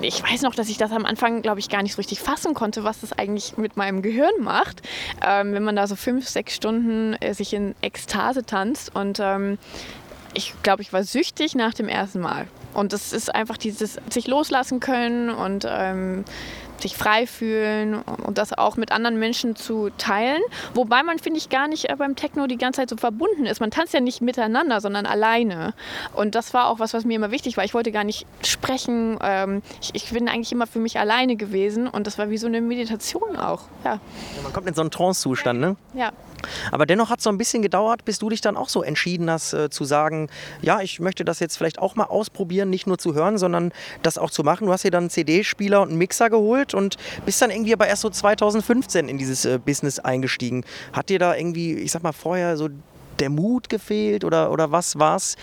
ich 0.00 0.22
weiß 0.22 0.42
noch, 0.42 0.54
dass 0.54 0.68
ich 0.68 0.78
das 0.78 0.90
am 0.92 1.04
Anfang, 1.04 1.42
glaube 1.42 1.60
ich, 1.60 1.68
gar 1.68 1.82
nicht 1.82 1.92
so 1.92 1.98
richtig 1.98 2.20
fassen 2.20 2.54
konnte, 2.54 2.84
was 2.84 3.00
das 3.00 3.12
eigentlich 3.12 3.56
mit 3.58 3.76
meinem 3.76 4.02
Gehirn 4.02 4.32
macht, 4.40 4.82
ähm, 5.24 5.52
wenn 5.52 5.62
man 5.62 5.76
da 5.76 5.86
so 5.86 5.94
fünf, 5.94 6.28
sechs 6.28 6.54
Stunden 6.54 7.14
äh, 7.20 7.34
sich 7.34 7.52
in 7.52 7.74
Ekstase 7.82 8.44
tanzt 8.44 8.94
und 8.94 9.20
ähm, 9.20 9.58
ich 10.34 10.54
glaube, 10.62 10.82
ich 10.82 10.92
war 10.94 11.04
süchtig 11.04 11.54
nach 11.54 11.74
dem 11.74 11.88
ersten 11.88 12.20
Mal. 12.20 12.46
Und 12.74 12.94
das 12.94 13.12
ist 13.12 13.34
einfach 13.34 13.58
dieses 13.58 13.98
sich 14.08 14.26
loslassen 14.26 14.80
können 14.80 15.28
und 15.28 15.66
ähm, 15.68 16.24
sich 16.82 16.96
frei 16.96 17.26
fühlen 17.26 18.02
und 18.02 18.38
das 18.38 18.52
auch 18.52 18.76
mit 18.76 18.92
anderen 18.92 19.18
Menschen 19.18 19.56
zu 19.56 19.90
teilen. 19.98 20.42
Wobei 20.74 21.02
man, 21.02 21.18
finde 21.18 21.38
ich, 21.38 21.48
gar 21.48 21.68
nicht 21.68 21.88
äh, 21.88 21.96
beim 21.96 22.16
Techno 22.16 22.46
die 22.46 22.58
ganze 22.58 22.80
Zeit 22.80 22.90
so 22.90 22.96
verbunden 22.96 23.46
ist. 23.46 23.60
Man 23.60 23.70
tanzt 23.70 23.94
ja 23.94 24.00
nicht 24.00 24.20
miteinander, 24.20 24.80
sondern 24.80 25.06
alleine. 25.06 25.74
Und 26.14 26.34
das 26.34 26.54
war 26.54 26.68
auch 26.68 26.78
was, 26.78 26.94
was 26.94 27.04
mir 27.04 27.14
immer 27.14 27.30
wichtig 27.30 27.56
war. 27.56 27.64
Ich 27.64 27.74
wollte 27.74 27.92
gar 27.92 28.04
nicht 28.04 28.26
sprechen. 28.44 29.18
Ähm, 29.22 29.62
ich, 29.80 29.90
ich 29.94 30.10
bin 30.10 30.28
eigentlich 30.28 30.52
immer 30.52 30.66
für 30.66 30.78
mich 30.78 30.98
alleine 30.98 31.36
gewesen 31.36 31.88
und 31.88 32.06
das 32.06 32.18
war 32.18 32.30
wie 32.30 32.38
so 32.38 32.46
eine 32.46 32.60
Meditation 32.60 33.36
auch. 33.36 33.62
Ja. 33.84 33.94
ja 33.94 34.42
man 34.42 34.52
kommt 34.52 34.68
in 34.68 34.74
so 34.74 34.82
einen 34.82 34.90
Trance-Zustand, 34.90 35.60
ne? 35.60 35.76
Ja. 35.94 36.12
Aber 36.70 36.86
dennoch 36.86 37.10
hat 37.10 37.18
es 37.18 37.24
so 37.24 37.30
ein 37.30 37.38
bisschen 37.38 37.62
gedauert, 37.62 38.04
bis 38.04 38.18
du 38.18 38.28
dich 38.28 38.40
dann 38.40 38.56
auch 38.56 38.68
so 38.68 38.82
entschieden 38.82 39.30
hast, 39.30 39.52
äh, 39.52 39.70
zu 39.70 39.84
sagen, 39.84 40.28
ja, 40.60 40.80
ich 40.80 41.00
möchte 41.00 41.24
das 41.24 41.40
jetzt 41.40 41.56
vielleicht 41.56 41.78
auch 41.78 41.94
mal 41.94 42.04
ausprobieren, 42.04 42.70
nicht 42.70 42.86
nur 42.86 42.98
zu 42.98 43.14
hören, 43.14 43.38
sondern 43.38 43.72
das 44.02 44.18
auch 44.18 44.30
zu 44.30 44.42
machen. 44.42 44.66
Du 44.66 44.72
hast 44.72 44.84
dir 44.84 44.90
dann 44.90 45.04
einen 45.04 45.10
CD-Spieler 45.10 45.82
und 45.82 45.90
einen 45.90 45.98
Mixer 45.98 46.30
geholt 46.30 46.71
und 46.74 46.96
bist 47.24 47.40
dann 47.42 47.50
irgendwie 47.50 47.72
aber 47.72 47.86
erst 47.86 48.02
so 48.02 48.10
2015 48.10 49.08
in 49.08 49.18
dieses 49.18 49.44
äh, 49.44 49.58
Business 49.58 49.98
eingestiegen. 49.98 50.64
Hat 50.92 51.08
dir 51.08 51.18
da 51.18 51.34
irgendwie, 51.34 51.74
ich 51.74 51.92
sag 51.92 52.02
mal, 52.02 52.12
vorher 52.12 52.56
so 52.56 52.68
der 53.18 53.30
Mut 53.30 53.68
gefehlt 53.68 54.24
oder, 54.24 54.50
oder 54.50 54.72
was 54.72 54.98
war 54.98 55.16
es 55.16 55.36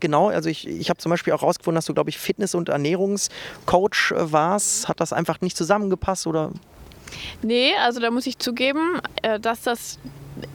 genau? 0.00 0.28
Also 0.28 0.48
ich, 0.50 0.66
ich 0.68 0.90
habe 0.90 0.98
zum 0.98 1.10
Beispiel 1.10 1.32
auch 1.32 1.42
rausgefunden, 1.42 1.76
dass 1.76 1.86
du, 1.86 1.94
glaube 1.94 2.10
ich, 2.10 2.18
Fitness- 2.18 2.54
und 2.54 2.68
Ernährungscoach 2.68 4.12
äh, 4.12 4.32
warst. 4.32 4.88
Hat 4.88 5.00
das 5.00 5.12
einfach 5.12 5.40
nicht 5.40 5.56
zusammengepasst 5.56 6.26
oder? 6.26 6.50
Nee, 7.42 7.72
also 7.80 8.00
da 8.00 8.10
muss 8.10 8.26
ich 8.26 8.38
zugeben, 8.38 9.00
äh, 9.22 9.38
dass 9.38 9.62
das 9.62 9.98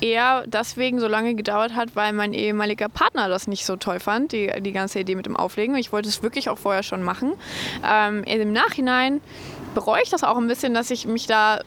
eher 0.02 0.44
deswegen 0.48 1.00
so 1.00 1.08
lange 1.08 1.36
gedauert 1.36 1.76
hat, 1.76 1.96
weil 1.96 2.14
mein 2.14 2.34
ehemaliger 2.34 2.90
Partner 2.90 3.30
das 3.30 3.48
nicht 3.48 3.66
so 3.66 3.76
toll 3.76 4.00
fand, 4.00 4.32
die, 4.32 4.52
die 4.62 4.72
ganze 4.72 5.00
Idee 5.00 5.16
mit 5.16 5.26
dem 5.26 5.36
Auflegen. 5.36 5.76
Ich 5.76 5.92
wollte 5.92 6.10
es 6.10 6.24
wirklich 6.24 6.50
auch 6.50 6.58
vorher 6.58 6.84
schon 6.84 7.04
machen. 7.04 7.34
Ähm, 7.88 8.24
Im 8.24 8.54
Nachhinein 8.54 9.22
bereue 9.74 10.02
ich 10.04 10.10
das 10.10 10.24
auch 10.24 10.38
ein 10.38 10.48
bisschen, 10.48 10.74
dass 10.74 10.92
ich 10.92 11.06
mich 11.06 11.28
da 11.28 11.60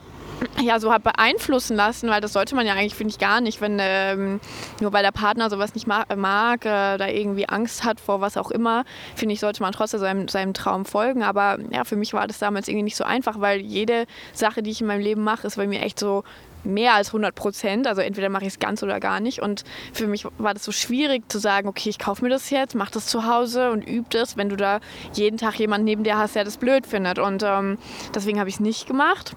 ja, 0.63 0.81
so 0.81 0.93
hat 0.93 1.03
beeinflussen 1.03 1.77
lassen, 1.77 2.09
weil 2.09 2.21
das 2.21 2.33
sollte 2.33 2.55
man 2.55 2.67
ja 2.67 2.75
eigentlich, 2.75 2.95
finde 2.95 3.13
ich, 3.13 3.19
gar 3.19 3.41
nicht, 3.41 3.61
wenn 3.61 3.79
ähm, 3.81 4.41
nur 4.81 4.93
weil 4.93 5.03
der 5.03 5.13
Partner 5.13 5.51
sowas 5.51 5.75
nicht 5.75 5.87
mag, 5.87 6.15
mag 6.17 6.65
äh, 6.65 6.97
da 6.97 7.09
irgendwie 7.09 7.49
Angst 7.49 7.85
hat 7.85 8.01
vor 8.01 8.21
was 8.21 8.37
auch 8.37 8.51
immer, 8.51 8.85
finde 9.15 9.35
ich, 9.35 9.41
sollte 9.41 9.63
man 9.63 9.73
trotzdem 9.73 10.01
seinem, 10.01 10.29
seinem 10.29 10.55
Traum 10.55 10.85
folgen. 10.85 11.23
Aber 11.23 11.59
ja, 11.71 11.85
für 11.85 11.97
mich 11.97 12.13
war 12.13 12.27
das 12.27 12.39
damals 12.39 12.69
irgendwie 12.69 12.85
nicht 12.85 12.97
so 12.97 13.05
einfach, 13.05 13.41
weil 13.41 13.61
jede 13.61 14.07
Sache, 14.33 14.63
die 14.63 14.71
ich 14.71 14.81
in 14.81 14.87
meinem 14.87 15.03
Leben 15.03 15.23
mache, 15.23 15.47
ist 15.47 15.57
bei 15.57 15.67
mir 15.67 15.83
echt 15.83 15.99
so 15.99 16.25
mehr 16.65 16.95
als 16.95 17.09
100 17.09 17.35
Prozent. 17.35 17.87
Also 17.87 18.01
entweder 18.01 18.29
mache 18.29 18.45
ich 18.45 18.55
es 18.55 18.59
ganz 18.59 18.83
oder 18.83 19.01
gar 19.01 19.21
nicht. 19.21 19.41
Und 19.41 19.65
für 19.93 20.07
mich 20.07 20.27
war 20.39 20.55
das 20.55 20.65
so 20.65 20.73
schwierig 20.73 21.31
zu 21.31 21.39
sagen, 21.39 21.69
okay, 21.69 21.89
ich 21.89 21.99
kaufe 21.99 22.25
mir 22.25 22.31
das 22.31 22.51
jetzt, 22.51 22.75
mache 22.75 22.93
das 22.93 23.07
zu 23.07 23.27
Hause 23.27 23.71
und 23.71 23.87
übe 23.87 24.07
das, 24.11 24.37
wenn 24.37 24.49
du 24.49 24.57
da 24.57 24.81
jeden 25.15 25.39
Tag 25.39 25.59
jemanden 25.59 25.85
neben 25.85 26.05
dir 26.05 26.19
hast, 26.19 26.35
der 26.35 26.45
das 26.45 26.57
blöd 26.57 26.87
findet. 26.87 27.19
Und 27.19 27.43
ähm, 27.43 27.79
deswegen 28.15 28.39
habe 28.39 28.49
ich 28.49 28.57
es 28.57 28.61
nicht 28.61 28.87
gemacht. 28.87 29.35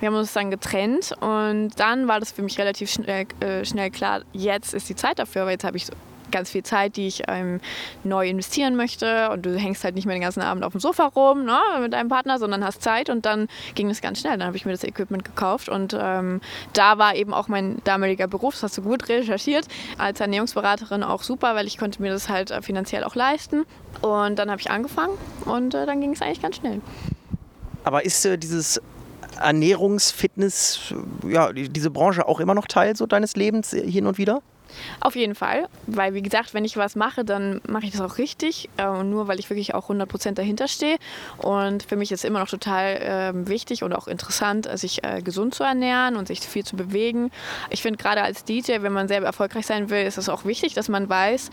Wir 0.00 0.08
haben 0.08 0.16
uns 0.16 0.32
dann 0.32 0.50
getrennt 0.50 1.14
und 1.20 1.70
dann 1.76 2.08
war 2.08 2.20
das 2.20 2.32
für 2.32 2.42
mich 2.42 2.58
relativ 2.58 2.90
schnell, 2.90 3.26
äh, 3.40 3.64
schnell 3.64 3.90
klar, 3.90 4.22
jetzt 4.32 4.74
ist 4.74 4.88
die 4.88 4.96
Zeit 4.96 5.18
dafür, 5.18 5.44
weil 5.44 5.52
jetzt 5.52 5.64
habe 5.64 5.76
ich 5.76 5.86
ganz 6.34 6.50
viel 6.50 6.62
Zeit, 6.62 6.96
die 6.96 7.06
ich 7.06 7.22
ähm, 7.28 7.60
neu 8.02 8.28
investieren 8.28 8.76
möchte. 8.76 9.30
Und 9.30 9.46
du 9.46 9.56
hängst 9.56 9.84
halt 9.84 9.94
nicht 9.94 10.04
mehr 10.04 10.16
den 10.16 10.22
ganzen 10.22 10.42
Abend 10.42 10.64
auf 10.64 10.72
dem 10.72 10.80
Sofa 10.80 11.06
rum 11.06 11.46
ne, 11.46 11.58
mit 11.80 11.94
deinem 11.94 12.08
Partner, 12.08 12.38
sondern 12.38 12.62
hast 12.62 12.82
Zeit. 12.82 13.08
Und 13.08 13.24
dann 13.24 13.48
ging 13.74 13.88
es 13.88 14.02
ganz 14.02 14.20
schnell. 14.20 14.36
Dann 14.36 14.46
habe 14.46 14.56
ich 14.56 14.66
mir 14.66 14.72
das 14.72 14.84
Equipment 14.84 15.24
gekauft. 15.24 15.68
Und 15.68 15.96
ähm, 15.98 16.40
da 16.74 16.98
war 16.98 17.14
eben 17.14 17.32
auch 17.32 17.48
mein 17.48 17.78
damaliger 17.84 18.26
Beruf, 18.26 18.54
das 18.54 18.64
hast 18.64 18.78
du 18.78 18.82
gut 18.82 19.08
recherchiert, 19.08 19.66
als 19.96 20.20
Ernährungsberaterin 20.20 21.02
auch 21.02 21.22
super, 21.22 21.54
weil 21.54 21.66
ich 21.66 21.78
konnte 21.78 22.02
mir 22.02 22.10
das 22.12 22.28
halt 22.28 22.50
äh, 22.50 22.60
finanziell 22.60 23.04
auch 23.04 23.14
leisten. 23.14 23.64
Und 24.02 24.38
dann 24.38 24.50
habe 24.50 24.60
ich 24.60 24.70
angefangen 24.70 25.16
und 25.44 25.74
äh, 25.74 25.86
dann 25.86 26.00
ging 26.00 26.12
es 26.12 26.20
eigentlich 26.20 26.42
ganz 26.42 26.56
schnell. 26.56 26.80
Aber 27.84 28.04
ist 28.04 28.24
äh, 28.24 28.36
dieses 28.36 28.80
Ernährungsfitness, 29.40 30.94
ja, 31.28 31.52
diese 31.52 31.90
Branche 31.90 32.26
auch 32.26 32.40
immer 32.40 32.54
noch 32.54 32.66
Teil 32.66 32.96
so 32.96 33.06
deines 33.06 33.36
Lebens 33.36 33.72
äh, 33.72 33.88
hin 33.88 34.06
und 34.06 34.18
wieder? 34.18 34.42
Auf 35.00 35.16
jeden 35.16 35.34
Fall, 35.34 35.68
weil 35.86 36.14
wie 36.14 36.22
gesagt, 36.22 36.54
wenn 36.54 36.64
ich 36.64 36.76
was 36.76 36.96
mache, 36.96 37.24
dann 37.24 37.60
mache 37.66 37.86
ich 37.86 37.92
das 37.92 38.00
auch 38.00 38.18
richtig 38.18 38.68
äh, 38.76 38.86
und 38.86 39.10
nur 39.10 39.28
weil 39.28 39.38
ich 39.38 39.50
wirklich 39.50 39.74
auch 39.74 39.90
100% 39.90 40.32
dahinter 40.32 40.68
stehe. 40.68 40.96
Und 41.38 41.82
für 41.82 41.96
mich 41.96 42.12
ist 42.12 42.24
immer 42.24 42.40
noch 42.40 42.48
total 42.48 42.96
äh, 42.96 43.48
wichtig 43.48 43.82
und 43.82 43.92
auch 43.92 44.08
interessant, 44.08 44.68
sich 44.78 45.04
äh, 45.04 45.22
gesund 45.22 45.54
zu 45.54 45.64
ernähren 45.64 46.16
und 46.16 46.28
sich 46.28 46.40
viel 46.40 46.64
zu 46.64 46.76
bewegen. 46.76 47.30
Ich 47.70 47.82
finde 47.82 47.98
gerade 47.98 48.22
als 48.22 48.44
DJ, 48.44 48.80
wenn 48.80 48.92
man 48.92 49.08
selber 49.08 49.26
erfolgreich 49.26 49.66
sein 49.66 49.90
will, 49.90 50.04
ist 50.04 50.18
es 50.18 50.28
auch 50.28 50.44
wichtig, 50.44 50.74
dass 50.74 50.88
man 50.88 51.08
weiß, 51.08 51.50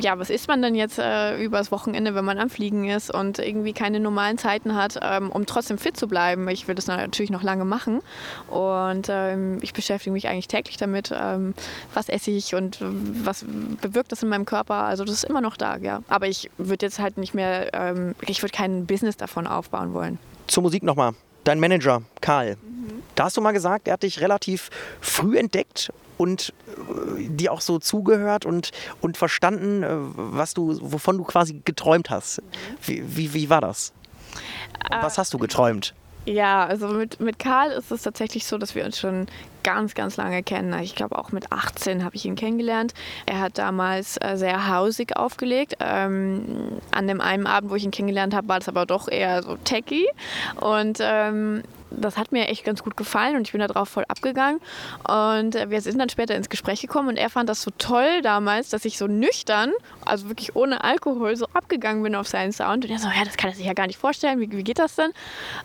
ja, 0.00 0.18
was 0.18 0.30
isst 0.30 0.48
man 0.48 0.62
denn 0.62 0.74
jetzt 0.74 0.98
äh, 0.98 1.42
übers 1.42 1.72
Wochenende, 1.72 2.14
wenn 2.14 2.24
man 2.24 2.38
am 2.38 2.50
Fliegen 2.50 2.88
ist 2.88 3.12
und 3.12 3.38
irgendwie 3.38 3.72
keine 3.72 4.00
normalen 4.00 4.38
Zeiten 4.38 4.76
hat, 4.76 4.98
ähm, 5.02 5.30
um 5.30 5.46
trotzdem 5.46 5.78
fit 5.78 5.96
zu 5.96 6.08
bleiben. 6.08 6.48
Ich 6.48 6.68
will 6.68 6.74
das 6.74 6.86
natürlich 6.86 7.30
noch 7.30 7.42
lange 7.42 7.64
machen 7.64 8.00
und 8.48 9.08
ähm, 9.08 9.58
ich 9.62 9.72
beschäftige 9.72 10.12
mich 10.12 10.28
eigentlich 10.28 10.48
täglich 10.48 10.76
damit, 10.76 11.12
ähm, 11.14 11.54
was 11.94 12.08
esse 12.08 12.30
ich 12.30 12.49
und 12.54 12.78
was 12.80 13.44
bewirkt 13.80 14.12
das 14.12 14.22
in 14.22 14.28
meinem 14.28 14.44
Körper. 14.44 14.74
Also 14.74 15.04
das 15.04 15.14
ist 15.14 15.24
immer 15.24 15.40
noch 15.40 15.56
da, 15.56 15.76
ja. 15.76 16.02
Aber 16.08 16.28
ich 16.28 16.50
würde 16.58 16.86
jetzt 16.86 16.98
halt 16.98 17.18
nicht 17.18 17.34
mehr, 17.34 17.72
ähm, 17.74 18.14
ich 18.26 18.42
würde 18.42 18.52
kein 18.52 18.86
Business 18.86 19.16
davon 19.16 19.46
aufbauen 19.46 19.92
wollen. 19.92 20.18
Zur 20.46 20.62
Musik 20.62 20.82
nochmal. 20.82 21.12
Dein 21.44 21.58
Manager, 21.58 22.02
Karl, 22.20 22.56
mhm. 22.56 23.02
da 23.14 23.24
hast 23.24 23.36
du 23.36 23.40
mal 23.40 23.52
gesagt, 23.52 23.88
er 23.88 23.94
hat 23.94 24.02
dich 24.02 24.20
relativ 24.20 24.70
früh 25.00 25.38
entdeckt 25.38 25.90
und 26.18 26.52
äh, 27.16 27.28
dir 27.28 27.52
auch 27.52 27.62
so 27.62 27.78
zugehört 27.78 28.44
und, 28.44 28.72
und 29.00 29.16
verstanden, 29.16 29.82
äh, 29.82 29.88
was 29.90 30.52
du, 30.52 30.78
wovon 30.82 31.16
du 31.16 31.24
quasi 31.24 31.62
geträumt 31.64 32.10
hast. 32.10 32.42
Mhm. 32.42 32.46
Wie, 32.82 33.16
wie, 33.16 33.34
wie 33.34 33.50
war 33.50 33.60
das? 33.60 33.92
Und 34.90 35.02
was 35.02 35.18
hast 35.18 35.32
du 35.32 35.38
geträumt? 35.38 35.94
Ja, 36.30 36.64
also 36.64 36.86
mit, 36.86 37.18
mit 37.18 37.40
Karl 37.40 37.72
ist 37.72 37.90
es 37.90 38.02
tatsächlich 38.02 38.46
so, 38.46 38.56
dass 38.56 38.76
wir 38.76 38.84
uns 38.84 39.00
schon 39.00 39.26
ganz, 39.64 39.94
ganz 39.94 40.16
lange 40.16 40.44
kennen. 40.44 40.72
Ich 40.80 40.94
glaube, 40.94 41.18
auch 41.18 41.32
mit 41.32 41.50
18 41.50 42.04
habe 42.04 42.14
ich 42.14 42.24
ihn 42.24 42.36
kennengelernt. 42.36 42.94
Er 43.26 43.40
hat 43.40 43.58
damals 43.58 44.16
äh, 44.18 44.36
sehr 44.36 44.68
hausig 44.68 45.16
aufgelegt. 45.16 45.74
Ähm, 45.80 46.78
an 46.92 47.08
dem 47.08 47.20
einen 47.20 47.48
Abend, 47.48 47.72
wo 47.72 47.74
ich 47.74 47.82
ihn 47.82 47.90
kennengelernt 47.90 48.32
habe, 48.32 48.46
war 48.46 48.60
das 48.60 48.68
aber 48.68 48.86
doch 48.86 49.08
eher 49.08 49.42
so 49.42 49.56
techy. 49.56 50.08
Und 50.60 50.98
ähm, 51.00 51.64
das 51.90 52.16
hat 52.16 52.32
mir 52.32 52.48
echt 52.48 52.64
ganz 52.64 52.82
gut 52.82 52.96
gefallen 52.96 53.36
und 53.36 53.46
ich 53.46 53.52
bin 53.52 53.60
darauf 53.60 53.88
voll 53.88 54.04
abgegangen. 54.08 54.60
Und 55.06 55.54
äh, 55.54 55.70
wir 55.70 55.80
sind 55.80 55.98
dann 55.98 56.08
später 56.08 56.34
ins 56.34 56.48
Gespräch 56.48 56.80
gekommen 56.80 57.08
und 57.08 57.16
er 57.16 57.30
fand 57.30 57.48
das 57.48 57.62
so 57.62 57.70
toll 57.78 58.22
damals, 58.22 58.70
dass 58.70 58.84
ich 58.84 58.98
so 58.98 59.06
nüchtern, 59.06 59.72
also 60.04 60.28
wirklich 60.28 60.56
ohne 60.56 60.84
Alkohol, 60.84 61.36
so 61.36 61.46
abgegangen 61.54 62.02
bin 62.02 62.14
auf 62.14 62.28
seinen 62.28 62.52
Sound. 62.52 62.84
Und 62.84 62.90
er 62.90 62.98
so, 62.98 63.08
ja, 63.08 63.24
das 63.24 63.36
kann 63.36 63.50
er 63.50 63.56
sich 63.56 63.66
ja 63.66 63.72
gar 63.72 63.86
nicht 63.86 63.98
vorstellen, 63.98 64.40
wie, 64.40 64.50
wie 64.50 64.64
geht 64.64 64.78
das 64.78 64.96
denn? 64.96 65.10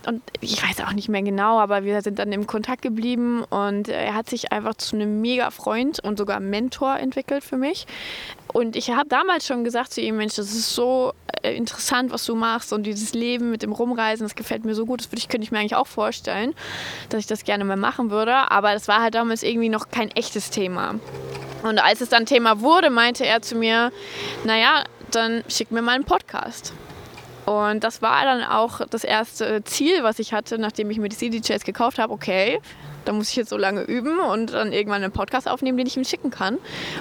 Und 0.07 0.21
ich 0.41 0.61
weiß 0.61 0.81
auch 0.81 0.93
nicht 0.93 1.09
mehr 1.09 1.21
genau, 1.21 1.59
aber 1.59 1.83
wir 1.83 2.01
sind 2.01 2.19
dann 2.19 2.31
im 2.31 2.47
Kontakt 2.47 2.81
geblieben 2.81 3.43
und 3.43 3.87
er 3.87 4.13
hat 4.13 4.29
sich 4.29 4.51
einfach 4.51 4.75
zu 4.75 4.95
einem 4.95 5.21
mega 5.21 5.51
Freund 5.51 5.99
und 5.99 6.17
sogar 6.17 6.39
Mentor 6.39 6.97
entwickelt 6.97 7.43
für 7.43 7.57
mich. 7.57 7.85
Und 8.55 8.77
ich 8.77 8.89
habe 8.89 9.09
damals 9.09 9.45
schon 9.45 9.65
gesagt 9.65 9.91
zu 9.91 9.99
ihm, 9.99 10.15
Mensch, 10.15 10.35
das 10.35 10.53
ist 10.53 10.73
so 10.73 11.11
äh, 11.43 11.53
interessant, 11.57 12.13
was 12.13 12.25
du 12.25 12.35
machst 12.35 12.71
und 12.71 12.83
dieses 12.83 13.13
Leben 13.13 13.51
mit 13.51 13.63
dem 13.63 13.73
Rumreisen, 13.73 14.25
das 14.25 14.33
gefällt 14.33 14.63
mir 14.63 14.73
so 14.73 14.85
gut, 14.85 15.01
das 15.01 15.11
würde 15.11 15.17
ich, 15.17 15.27
könnte 15.27 15.43
ich 15.43 15.51
mir 15.51 15.59
eigentlich 15.59 15.75
auch 15.75 15.87
vorstellen, 15.87 16.55
dass 17.09 17.19
ich 17.19 17.27
das 17.27 17.43
gerne 17.43 17.65
mal 17.65 17.75
machen 17.75 18.11
würde. 18.11 18.49
Aber 18.49 18.71
das 18.71 18.87
war 18.87 19.01
halt 19.01 19.13
damals 19.13 19.43
irgendwie 19.43 19.67
noch 19.67 19.89
kein 19.89 20.09
echtes 20.11 20.51
Thema. 20.51 20.95
Und 21.63 21.79
als 21.79 21.99
es 21.99 22.07
dann 22.07 22.25
Thema 22.25 22.61
wurde, 22.61 22.89
meinte 22.89 23.25
er 23.25 23.41
zu 23.41 23.55
mir, 23.57 23.91
naja, 24.45 24.85
dann 25.11 25.43
schick 25.49 25.71
mir 25.71 25.81
mal 25.81 25.95
einen 25.95 26.05
Podcast. 26.05 26.71
Und 27.45 27.83
das 27.83 28.01
war 28.01 28.23
dann 28.23 28.41
auch 28.41 28.79
das 28.89 29.03
erste 29.03 29.65
Ziel, 29.65 30.01
was 30.03 30.17
ich 30.17 30.31
hatte, 30.31 30.57
nachdem 30.59 30.89
ich 30.91 30.97
mir 30.97 31.09
die 31.09 31.17
CDJs 31.17 31.65
gekauft 31.65 31.99
habe. 31.99 32.13
Okay, 32.13 32.61
da 33.05 33.13
muss 33.13 33.29
ich 33.29 33.35
jetzt 33.35 33.49
so 33.49 33.57
lange 33.57 33.83
üben 33.83 34.19
und 34.19 34.53
dann 34.53 34.73
irgendwann 34.73 35.03
einen 35.03 35.11
Podcast 35.11 35.47
aufnehmen, 35.47 35.77
den 35.77 35.87
ich 35.87 35.95
ihm 35.95 36.03
schicken 36.03 36.29
kann. 36.29 36.57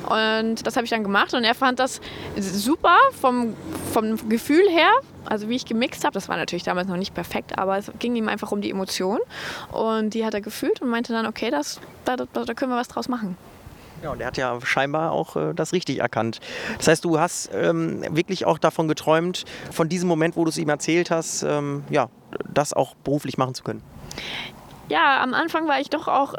Und 0.08 0.66
das 0.66 0.76
habe 0.76 0.84
ich 0.84 0.90
dann 0.90 1.02
gemacht 1.02 1.34
und 1.34 1.44
er 1.44 1.54
fand 1.54 1.78
das 1.78 2.00
super 2.36 2.96
vom, 3.20 3.54
vom 3.92 4.28
Gefühl 4.28 4.68
her. 4.68 4.90
Also 5.24 5.48
wie 5.48 5.56
ich 5.56 5.64
gemixt 5.64 6.04
habe, 6.04 6.12
das 6.12 6.28
war 6.28 6.36
natürlich 6.36 6.64
damals 6.64 6.86
noch 6.86 6.98
nicht 6.98 7.14
perfekt, 7.14 7.58
aber 7.58 7.78
es 7.78 7.90
ging 7.98 8.14
ihm 8.14 8.28
einfach 8.28 8.52
um 8.52 8.60
die 8.60 8.70
Emotion 8.70 9.20
und 9.72 10.10
die 10.10 10.24
hat 10.24 10.34
er 10.34 10.42
gefühlt 10.42 10.82
und 10.82 10.90
meinte 10.90 11.14
dann, 11.14 11.26
okay, 11.26 11.50
das, 11.50 11.80
da, 12.04 12.16
da, 12.16 12.26
da 12.26 12.54
können 12.54 12.70
wir 12.70 12.76
was 12.76 12.88
draus 12.88 13.08
machen. 13.08 13.36
Ja, 14.02 14.10
und 14.10 14.20
er 14.20 14.26
hat 14.26 14.36
ja 14.36 14.58
scheinbar 14.62 15.12
auch 15.12 15.34
äh, 15.36 15.54
das 15.54 15.72
richtig 15.72 16.00
erkannt. 16.00 16.40
Das 16.76 16.88
heißt, 16.88 17.04
du 17.06 17.18
hast 17.18 17.48
ähm, 17.54 18.04
wirklich 18.10 18.44
auch 18.44 18.58
davon 18.58 18.86
geträumt, 18.86 19.46
von 19.70 19.88
diesem 19.88 20.10
Moment, 20.10 20.36
wo 20.36 20.44
du 20.44 20.50
es 20.50 20.58
ihm 20.58 20.68
erzählt 20.68 21.10
hast, 21.10 21.42
ähm, 21.42 21.84
ja, 21.88 22.10
das 22.52 22.74
auch 22.74 22.94
beruflich 22.96 23.38
machen 23.38 23.54
zu 23.54 23.64
können. 23.64 23.82
Ja, 24.88 25.22
am 25.22 25.34
Anfang 25.34 25.66
war 25.66 25.80
ich 25.80 25.88
doch 25.90 26.08
auch 26.08 26.34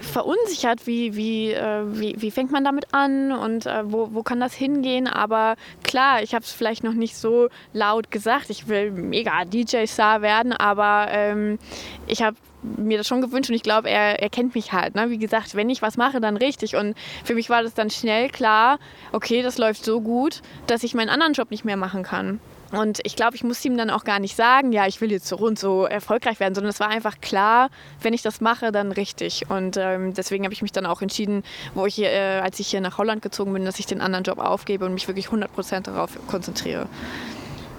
verunsichert, 0.00 0.86
wie, 0.86 1.16
wie, 1.16 1.52
äh, 1.52 1.82
wie, 1.86 2.16
wie 2.18 2.30
fängt 2.30 2.50
man 2.50 2.64
damit 2.64 2.92
an 2.92 3.32
und 3.32 3.66
äh, 3.66 3.82
wo, 3.84 4.08
wo 4.12 4.22
kann 4.22 4.40
das 4.40 4.54
hingehen. 4.54 5.06
Aber 5.06 5.56
klar, 5.82 6.22
ich 6.22 6.34
habe 6.34 6.44
es 6.44 6.52
vielleicht 6.52 6.84
noch 6.84 6.92
nicht 6.92 7.16
so 7.16 7.48
laut 7.72 8.10
gesagt, 8.10 8.50
ich 8.50 8.68
will 8.68 8.90
mega 8.90 9.44
DJ-Star 9.44 10.22
werden, 10.22 10.52
aber 10.52 11.06
ähm, 11.10 11.58
ich 12.06 12.22
habe 12.22 12.36
mir 12.62 12.98
das 12.98 13.06
schon 13.06 13.20
gewünscht 13.20 13.48
und 13.50 13.56
ich 13.56 13.62
glaube, 13.62 13.88
er, 13.88 14.20
er 14.20 14.28
kennt 14.28 14.54
mich 14.54 14.72
halt. 14.72 14.94
Ne? 14.94 15.10
Wie 15.10 15.18
gesagt, 15.18 15.54
wenn 15.54 15.70
ich 15.70 15.82
was 15.82 15.96
mache, 15.96 16.20
dann 16.20 16.36
richtig. 16.36 16.76
Und 16.76 16.96
für 17.24 17.34
mich 17.34 17.48
war 17.48 17.62
das 17.62 17.74
dann 17.74 17.90
schnell 17.90 18.28
klar, 18.28 18.78
okay, 19.12 19.42
das 19.42 19.56
läuft 19.56 19.84
so 19.84 20.00
gut, 20.00 20.42
dass 20.66 20.82
ich 20.82 20.94
meinen 20.94 21.08
anderen 21.08 21.32
Job 21.32 21.50
nicht 21.50 21.64
mehr 21.64 21.76
machen 21.76 22.02
kann. 22.02 22.40
Und 22.72 23.00
ich 23.04 23.16
glaube, 23.16 23.36
ich 23.36 23.44
musste 23.44 23.68
ihm 23.68 23.76
dann 23.76 23.90
auch 23.90 24.04
gar 24.04 24.18
nicht 24.18 24.36
sagen, 24.36 24.72
ja, 24.72 24.86
ich 24.86 25.00
will 25.00 25.12
jetzt 25.12 25.26
so 25.26 25.36
rund 25.36 25.58
so 25.58 25.84
erfolgreich 25.84 26.40
werden, 26.40 26.54
sondern 26.54 26.70
es 26.70 26.80
war 26.80 26.88
einfach 26.88 27.20
klar, 27.20 27.70
wenn 28.02 28.12
ich 28.12 28.22
das 28.22 28.40
mache, 28.40 28.72
dann 28.72 28.92
richtig. 28.92 29.48
Und 29.48 29.76
ähm, 29.76 30.14
deswegen 30.14 30.44
habe 30.44 30.52
ich 30.52 30.62
mich 30.62 30.72
dann 30.72 30.86
auch 30.86 31.02
entschieden, 31.02 31.44
wo 31.74 31.86
ich 31.86 32.00
äh, 32.00 32.40
als 32.40 32.58
ich 32.58 32.68
hier 32.68 32.80
nach 32.80 32.98
Holland 32.98 33.22
gezogen 33.22 33.52
bin, 33.52 33.64
dass 33.64 33.78
ich 33.78 33.86
den 33.86 34.00
anderen 34.00 34.24
Job 34.24 34.38
aufgebe 34.38 34.84
und 34.84 34.94
mich 34.94 35.06
wirklich 35.06 35.28
100% 35.28 35.80
darauf 35.82 36.10
konzentriere. 36.26 36.88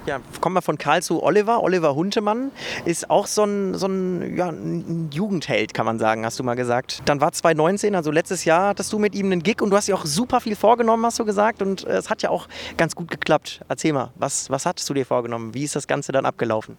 Ja, 0.07 0.21
kommen 0.39 0.55
wir 0.55 0.61
von 0.61 0.77
Karl 0.77 1.03
zu 1.03 1.21
Oliver. 1.21 1.61
Oliver 1.61 1.93
Huntemann 1.93 2.51
ist 2.85 3.09
auch 3.09 3.27
so 3.27 3.43
ein, 3.43 3.75
so 3.75 3.87
ein, 3.87 4.37
ja, 4.37 4.47
ein 4.47 5.09
Jugendheld, 5.11 5.73
kann 5.73 5.85
man 5.85 5.99
sagen, 5.99 6.23
hast 6.25 6.39
du 6.39 6.45
mal 6.45 6.55
gesagt. 6.55 7.01
Dann 7.03 7.19
war 7.19 7.33
2019, 7.33 7.93
also 7.93 8.09
letztes 8.09 8.45
Jahr, 8.45 8.69
hattest 8.69 8.93
du 8.93 8.99
mit 8.99 9.15
ihm 9.15 9.25
einen 9.25 9.43
Gig 9.43 9.61
und 9.61 9.69
du 9.69 9.75
hast 9.75 9.89
dir 9.89 9.95
auch 9.95 10.05
super 10.05 10.39
viel 10.39 10.55
vorgenommen, 10.55 11.05
hast 11.05 11.19
du 11.19 11.25
gesagt. 11.25 11.61
Und 11.61 11.85
äh, 11.85 11.97
es 11.97 12.09
hat 12.09 12.21
ja 12.21 12.29
auch 12.29 12.47
ganz 12.77 12.95
gut 12.95 13.11
geklappt. 13.11 13.59
Erzähl 13.67 13.91
mal, 13.91 14.11
was, 14.15 14.49
was 14.49 14.65
hattest 14.65 14.89
du 14.89 14.93
dir 14.93 15.05
vorgenommen? 15.05 15.53
Wie 15.53 15.65
ist 15.65 15.75
das 15.75 15.87
Ganze 15.87 16.13
dann 16.13 16.25
abgelaufen? 16.25 16.77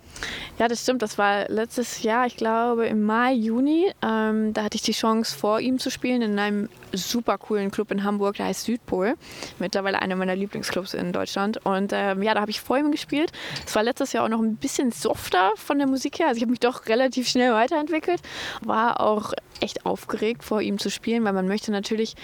Ja, 0.59 0.67
das 0.67 0.81
stimmt. 0.81 1.03
Das 1.03 1.19
war 1.19 1.51
letztes 1.51 2.03
Jahr, 2.03 2.25
ich 2.25 2.37
glaube 2.37 2.87
im 2.87 3.03
Mai, 3.03 3.35
Juni. 3.35 3.93
Ähm, 4.03 4.55
da 4.55 4.65
hatte 4.65 4.77
ich 4.77 4.83
die 4.83 4.93
Chance, 4.93 5.37
vor 5.37 5.61
ihm 5.61 5.79
zu 5.79 5.91
spielen 5.91 6.23
in 6.23 6.39
einem 6.39 6.71
super 6.93 7.39
coolen 7.39 7.71
Club 7.71 7.91
in 7.91 8.05
Hamburg, 8.05 8.37
der 8.37 8.47
heißt 8.47 8.65
Südpol. 8.65 9.17
Mittlerweile 9.59 10.01
einer 10.01 10.17
meiner 10.17 10.37
Lieblingsclubs 10.37 10.95
in 10.95 11.13
Deutschland. 11.13 11.65
Und 11.65 11.93
ähm, 11.95 12.23
ja, 12.23 12.35
da 12.35 12.41
habe 12.41 12.51
ich 12.51 12.61
vor 12.61 12.79
ihm 12.79 12.91
gespielt 12.91 13.09
gespielt. 13.09 13.33
Es 13.67 13.75
war 13.75 13.83
letztes 13.83 14.13
Jahr 14.13 14.25
auch 14.25 14.29
noch 14.29 14.41
ein 14.41 14.57
bisschen 14.57 14.93
softer 14.93 15.53
von 15.57 15.79
der 15.79 15.87
Musik 15.87 16.19
her. 16.19 16.29
Also 16.29 16.37
ich 16.39 16.43
habe 16.43 16.51
mich 16.51 16.61
doch 16.61 16.87
relativ 16.87 17.29
schnell 17.29 17.53
weiterentwickelt. 17.53 18.21
War 18.63 19.01
auch 19.01 19.33
echt 19.61 19.87
aufgeregt, 19.87 20.45
vor 20.45 20.61
ihm 20.61 20.79
zu 20.79 20.91
spielen, 20.91 21.25
weil 21.25 21.33
man 21.33 21.49
möchte 21.49 21.71
natürlich 21.71 22.15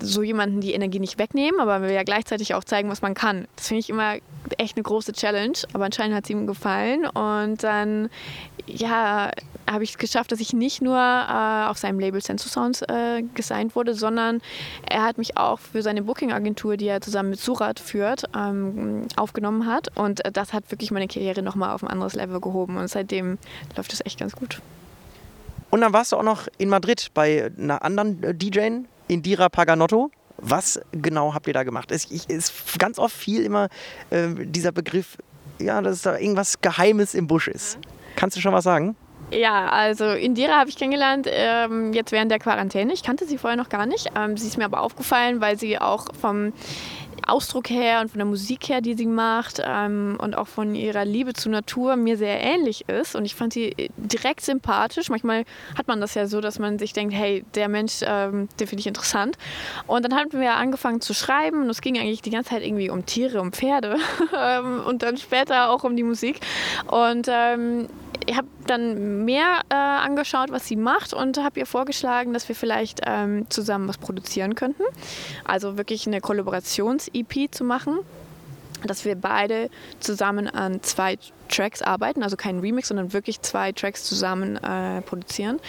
so 0.00 0.22
jemanden 0.22 0.60
die 0.60 0.72
Energie 0.72 1.00
nicht 1.00 1.18
wegnehmen, 1.18 1.60
aber 1.60 1.82
will 1.82 1.90
ja 1.90 2.02
gleichzeitig 2.02 2.54
auch 2.54 2.64
zeigen, 2.64 2.90
was 2.90 3.02
man 3.02 3.14
kann. 3.14 3.46
Das 3.56 3.68
finde 3.68 3.80
ich 3.80 3.90
immer 3.90 4.16
echt 4.58 4.76
eine 4.76 4.82
große 4.82 5.12
Challenge, 5.12 5.58
aber 5.72 5.84
anscheinend 5.84 6.16
hat 6.16 6.24
es 6.24 6.30
ihm 6.30 6.46
gefallen 6.46 7.06
und 7.06 7.62
dann 7.62 8.10
ja, 8.66 9.30
habe 9.70 9.84
ich 9.84 9.90
es 9.90 9.98
geschafft, 9.98 10.32
dass 10.32 10.40
ich 10.40 10.52
nicht 10.52 10.82
nur 10.82 10.98
äh, 10.98 11.66
auf 11.66 11.78
seinem 11.78 11.98
Label 11.98 12.22
Sensu 12.22 12.48
Sounds 12.48 12.82
äh, 12.82 13.22
gesigned 13.34 13.74
wurde, 13.76 13.94
sondern 13.94 14.40
er 14.88 15.02
hat 15.02 15.18
mich 15.18 15.36
auch 15.36 15.58
für 15.58 15.82
seine 15.82 16.02
Booking-Agentur, 16.02 16.76
die 16.76 16.86
er 16.86 17.00
zusammen 17.00 17.30
mit 17.30 17.40
Surat 17.40 17.80
führt, 17.80 18.24
ähm, 18.36 19.06
aufgenommen 19.16 19.66
hat. 19.66 19.96
Und 19.96 20.22
das 20.32 20.52
hat 20.52 20.70
wirklich 20.70 20.90
meine 20.90 21.08
Karriere 21.08 21.42
nochmal 21.42 21.74
auf 21.74 21.82
ein 21.82 21.88
anderes 21.88 22.14
Level 22.14 22.40
gehoben. 22.40 22.76
Und 22.76 22.88
seitdem 22.88 23.38
läuft 23.76 23.92
es 23.92 24.04
echt 24.04 24.18
ganz 24.18 24.34
gut. 24.34 24.60
Und 25.70 25.80
dann 25.80 25.92
warst 25.92 26.12
du 26.12 26.16
auch 26.16 26.22
noch 26.22 26.46
in 26.58 26.68
Madrid 26.68 27.10
bei 27.14 27.50
einer 27.58 27.82
anderen 27.82 28.22
äh, 28.22 28.34
DJ, 28.34 28.82
Indira 29.08 29.48
Paganotto. 29.48 30.10
Was 30.38 30.80
genau 30.92 31.32
habt 31.32 31.46
ihr 31.46 31.52
da 31.52 31.62
gemacht? 31.62 31.90
Es 31.92 32.06
ist 32.06 32.78
ganz 32.78 32.98
oft 32.98 33.16
viel 33.16 33.44
immer 33.44 33.68
äh, 34.10 34.28
dieser 34.36 34.72
Begriff, 34.72 35.16
ja, 35.60 35.80
dass 35.80 36.02
da 36.02 36.18
irgendwas 36.18 36.60
Geheimes 36.60 37.14
im 37.14 37.26
Busch 37.26 37.48
ist. 37.48 37.78
Kannst 38.16 38.36
du 38.36 38.40
schon 38.40 38.52
was 38.52 38.64
sagen? 38.64 38.96
Ja, 39.34 39.68
also 39.68 40.10
Indira 40.10 40.58
habe 40.58 40.70
ich 40.70 40.76
kennengelernt 40.76 41.26
ähm, 41.28 41.92
jetzt 41.92 42.12
während 42.12 42.30
der 42.30 42.38
Quarantäne. 42.38 42.92
Ich 42.92 43.02
kannte 43.02 43.26
sie 43.26 43.38
vorher 43.38 43.56
noch 43.56 43.68
gar 43.68 43.86
nicht. 43.86 44.10
Ähm, 44.16 44.36
sie 44.36 44.46
ist 44.46 44.58
mir 44.58 44.64
aber 44.64 44.80
aufgefallen, 44.80 45.40
weil 45.40 45.58
sie 45.58 45.78
auch 45.78 46.06
vom 46.20 46.52
Ausdruck 47.26 47.70
her 47.70 48.00
und 48.00 48.10
von 48.10 48.18
der 48.18 48.26
Musik 48.26 48.68
her, 48.68 48.80
die 48.80 48.94
sie 48.94 49.06
macht 49.06 49.62
ähm, 49.64 50.16
und 50.20 50.36
auch 50.36 50.46
von 50.46 50.74
ihrer 50.74 51.04
Liebe 51.04 51.32
zur 51.32 51.52
Natur 51.52 51.96
mir 51.96 52.16
sehr 52.16 52.40
ähnlich 52.40 52.88
ist. 52.88 53.16
Und 53.16 53.24
ich 53.24 53.34
fand 53.34 53.52
sie 53.52 53.72
äh, 53.76 53.88
direkt 53.96 54.42
sympathisch. 54.42 55.08
Manchmal 55.08 55.44
hat 55.76 55.88
man 55.88 56.00
das 56.00 56.14
ja 56.14 56.26
so, 56.26 56.40
dass 56.40 56.58
man 56.58 56.78
sich 56.78 56.92
denkt, 56.92 57.14
hey, 57.14 57.44
der 57.54 57.68
Mensch, 57.68 58.00
ähm, 58.02 58.48
den 58.60 58.66
finde 58.66 58.80
ich 58.80 58.86
interessant. 58.86 59.36
Und 59.86 60.04
dann 60.04 60.14
haben 60.14 60.32
wir 60.32 60.54
angefangen 60.54 61.00
zu 61.00 61.14
schreiben 61.14 61.62
und 61.62 61.70
es 61.70 61.80
ging 61.80 61.98
eigentlich 61.98 62.22
die 62.22 62.30
ganze 62.30 62.50
Zeit 62.50 62.62
irgendwie 62.62 62.90
um 62.90 63.06
Tiere, 63.06 63.40
um 63.40 63.52
Pferde 63.52 63.96
ähm, 64.38 64.82
und 64.86 65.02
dann 65.02 65.16
später 65.16 65.70
auch 65.70 65.84
um 65.84 65.96
die 65.96 66.02
Musik. 66.02 66.40
Und 66.88 67.26
ähm, 67.30 67.88
ich 68.26 68.36
habe 68.36 68.48
dann 68.66 69.24
mehr 69.24 69.60
äh, 69.68 69.74
angeschaut, 69.74 70.50
was 70.50 70.66
sie 70.66 70.76
macht 70.76 71.12
und 71.12 71.38
habe 71.38 71.60
ihr 71.60 71.66
vorgeschlagen, 71.66 72.32
dass 72.32 72.48
wir 72.48 72.56
vielleicht 72.56 73.00
ähm, 73.06 73.46
zusammen 73.50 73.88
was 73.88 73.98
produzieren 73.98 74.54
könnten. 74.54 74.82
Also 75.44 75.76
wirklich 75.76 76.06
eine 76.06 76.20
Kollaborations-EP 76.20 77.52
zu 77.54 77.64
machen 77.64 77.98
dass 78.82 79.04
wir 79.04 79.16
beide 79.16 79.70
zusammen 80.00 80.48
an 80.48 80.82
zwei 80.82 81.16
Tracks 81.48 81.82
arbeiten, 81.82 82.22
also 82.22 82.36
kein 82.36 82.58
Remix, 82.58 82.88
sondern 82.88 83.12
wirklich 83.12 83.40
zwei 83.42 83.72
Tracks 83.72 84.04
zusammen 84.04 84.56
äh, 84.56 85.02
produzieren. 85.02 85.60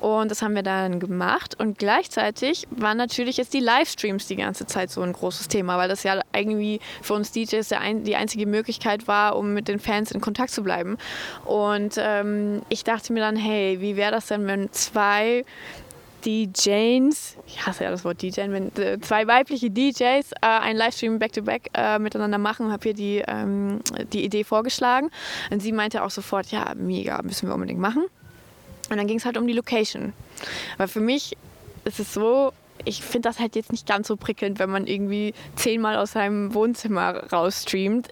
Und 0.00 0.30
das 0.30 0.42
haben 0.42 0.54
wir 0.54 0.62
dann 0.62 1.00
gemacht. 1.00 1.58
Und 1.58 1.78
gleichzeitig 1.78 2.66
waren 2.70 2.96
natürlich 2.96 3.36
jetzt 3.36 3.52
die 3.54 3.60
Livestreams 3.60 4.26
die 4.26 4.36
ganze 4.36 4.66
Zeit 4.66 4.90
so 4.90 5.02
ein 5.02 5.12
großes 5.12 5.48
Thema, 5.48 5.78
weil 5.78 5.88
das 5.88 6.02
ja 6.02 6.20
irgendwie 6.34 6.80
für 7.02 7.14
uns 7.14 7.32
DJs 7.32 7.72
ein, 7.72 8.04
die 8.04 8.16
einzige 8.16 8.46
Möglichkeit 8.46 9.08
war, 9.08 9.36
um 9.36 9.52
mit 9.52 9.68
den 9.68 9.78
Fans 9.78 10.10
in 10.10 10.20
Kontakt 10.20 10.50
zu 10.50 10.62
bleiben. 10.62 10.96
Und 11.44 11.96
ähm, 11.98 12.62
ich 12.68 12.84
dachte 12.84 13.12
mir 13.12 13.20
dann, 13.20 13.36
hey, 13.36 13.80
wie 13.80 13.96
wäre 13.96 14.12
das 14.12 14.26
denn, 14.26 14.46
wenn 14.46 14.72
zwei 14.72 15.44
DJs, 16.26 17.36
ich 17.46 17.66
hasse 17.66 17.84
ja 17.84 17.90
das 17.90 18.04
Wort 18.04 18.20
DJ, 18.20 18.40
wenn 18.48 18.74
äh, 18.76 18.98
zwei 19.00 19.26
weibliche 19.28 19.70
DJs 19.70 20.32
äh, 20.32 20.46
ein 20.46 20.76
Livestream 20.76 21.18
back-to-back 21.20 21.70
äh, 21.72 21.98
miteinander 22.00 22.38
machen, 22.38 22.72
habe 22.72 22.88
ihr 22.88 22.94
die, 22.94 23.22
ähm, 23.26 23.80
die 24.12 24.24
Idee 24.24 24.42
vorgeschlagen. 24.42 25.10
Und 25.50 25.60
sie 25.62 25.72
meinte 25.72 26.02
auch 26.02 26.10
sofort, 26.10 26.48
ja, 26.48 26.74
mega, 26.74 27.22
müssen 27.22 27.48
wir 27.48 27.54
unbedingt 27.54 27.80
machen. 27.80 28.04
Und 28.90 28.96
dann 28.96 29.06
ging 29.06 29.18
es 29.18 29.24
halt 29.24 29.36
um 29.36 29.46
die 29.46 29.52
Location. 29.52 30.12
Weil 30.76 30.88
für 30.88 31.00
mich 31.00 31.36
ist 31.84 32.00
es 32.00 32.12
so, 32.12 32.52
ich 32.84 33.02
finde 33.02 33.28
das 33.28 33.38
halt 33.38 33.54
jetzt 33.54 33.70
nicht 33.70 33.86
ganz 33.86 34.08
so 34.08 34.16
prickelnd, 34.16 34.58
wenn 34.58 34.70
man 34.70 34.86
irgendwie 34.86 35.32
zehnmal 35.54 35.96
aus 35.96 36.12
seinem 36.12 36.54
Wohnzimmer 36.54 37.32
rausstreamt 37.32 38.08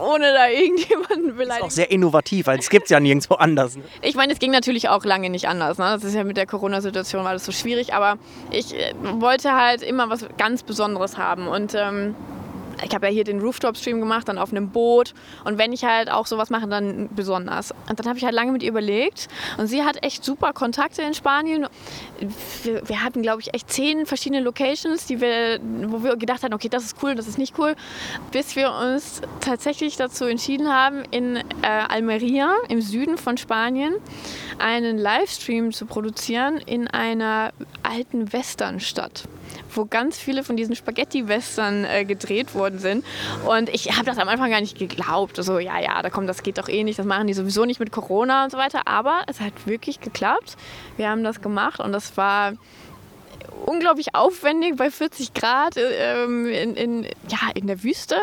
ohne 0.00 0.32
da 0.32 0.48
irgendjemanden 0.48 1.36
beleidigen. 1.36 1.48
Das 1.48 1.56
ist 1.58 1.62
auch 1.62 1.70
sehr 1.70 1.90
innovativ, 1.90 2.46
weil 2.46 2.58
es 2.58 2.70
gibt 2.70 2.84
es 2.84 2.90
ja 2.90 3.00
nirgendwo 3.00 3.34
anders. 3.34 3.76
Ne? 3.76 3.82
Ich 4.02 4.14
meine, 4.14 4.32
es 4.32 4.38
ging 4.38 4.50
natürlich 4.50 4.88
auch 4.88 5.04
lange 5.04 5.30
nicht 5.30 5.48
anders. 5.48 5.78
Ne? 5.78 5.84
Das 5.84 6.04
ist 6.04 6.14
ja 6.14 6.24
mit 6.24 6.36
der 6.36 6.46
Corona-Situation 6.46 7.24
war 7.24 7.32
das 7.32 7.44
so 7.44 7.52
schwierig, 7.52 7.94
aber 7.94 8.16
ich 8.50 8.74
äh, 8.74 8.94
wollte 9.02 9.52
halt 9.52 9.82
immer 9.82 10.10
was 10.10 10.26
ganz 10.38 10.62
Besonderes 10.62 11.18
haben 11.18 11.48
und 11.48 11.74
ähm, 11.74 12.14
ich 12.84 12.94
habe 12.94 13.06
ja 13.06 13.12
hier 13.12 13.24
den 13.24 13.40
Rooftop-Stream 13.40 14.00
gemacht, 14.00 14.28
dann 14.28 14.38
auf 14.38 14.50
einem 14.50 14.70
Boot. 14.70 15.14
Und 15.44 15.58
wenn 15.58 15.72
ich 15.72 15.84
halt 15.84 16.10
auch 16.10 16.26
sowas 16.26 16.50
mache, 16.50 16.68
dann 16.68 17.08
besonders. 17.14 17.72
Und 17.88 17.98
dann 17.98 18.06
habe 18.06 18.18
ich 18.18 18.24
halt 18.24 18.34
lange 18.34 18.52
mit 18.52 18.62
ihr 18.62 18.70
überlegt. 18.70 19.28
Und 19.58 19.66
sie 19.66 19.82
hat 19.82 20.02
echt 20.04 20.24
super 20.24 20.52
Kontakte 20.52 21.02
in 21.02 21.14
Spanien. 21.14 21.66
Wir, 22.62 22.88
wir 22.88 23.02
hatten, 23.02 23.22
glaube 23.22 23.40
ich, 23.40 23.54
echt 23.54 23.70
zehn 23.70 24.06
verschiedene 24.06 24.40
Locations, 24.40 25.06
die 25.06 25.20
wir, 25.20 25.60
wo 25.88 26.02
wir 26.02 26.16
gedacht 26.16 26.42
haben, 26.42 26.52
okay, 26.52 26.68
das 26.68 26.84
ist 26.84 26.96
cool, 27.02 27.14
das 27.14 27.26
ist 27.26 27.38
nicht 27.38 27.58
cool. 27.58 27.74
Bis 28.30 28.56
wir 28.56 28.72
uns 28.72 29.22
tatsächlich 29.40 29.96
dazu 29.96 30.24
entschieden 30.24 30.72
haben, 30.72 31.02
in 31.10 31.36
äh, 31.36 31.42
Almeria 31.88 32.54
im 32.68 32.80
Süden 32.80 33.18
von 33.18 33.36
Spanien 33.36 33.94
einen 34.58 34.98
Livestream 34.98 35.72
zu 35.72 35.86
produzieren 35.86 36.58
in 36.58 36.88
einer 36.88 37.52
alten 37.82 38.32
Westernstadt 38.32 39.24
wo 39.76 39.84
ganz 39.84 40.18
viele 40.18 40.44
von 40.44 40.56
diesen 40.56 40.74
Spaghetti-Western 40.74 41.84
äh, 41.84 42.04
gedreht 42.04 42.54
worden 42.54 42.78
sind. 42.78 43.04
Und 43.46 43.68
ich 43.68 43.92
habe 43.92 44.04
das 44.04 44.18
am 44.18 44.28
Anfang 44.28 44.50
gar 44.50 44.60
nicht 44.60 44.78
geglaubt. 44.78 45.36
So, 45.36 45.58
ja, 45.58 45.80
ja, 45.80 46.02
da 46.02 46.10
kommt, 46.10 46.28
das 46.28 46.42
geht 46.42 46.58
doch 46.58 46.68
eh 46.68 46.84
nicht, 46.84 46.98
das 46.98 47.06
machen 47.06 47.26
die 47.26 47.34
sowieso 47.34 47.64
nicht 47.64 47.80
mit 47.80 47.90
Corona 47.90 48.44
und 48.44 48.50
so 48.50 48.58
weiter. 48.58 48.86
Aber 48.86 49.22
es 49.26 49.40
hat 49.40 49.52
wirklich 49.66 50.00
geklappt. 50.00 50.56
Wir 50.96 51.08
haben 51.08 51.24
das 51.24 51.40
gemacht 51.40 51.80
und 51.80 51.92
das 51.92 52.16
war 52.16 52.54
unglaublich 53.66 54.14
aufwendig 54.14 54.76
bei 54.76 54.90
40 54.90 55.34
Grad 55.34 55.76
äh, 55.76 56.24
in, 56.24 56.76
in, 56.76 57.02
ja, 57.28 57.50
in 57.54 57.66
der 57.66 57.82
Wüste. 57.82 58.16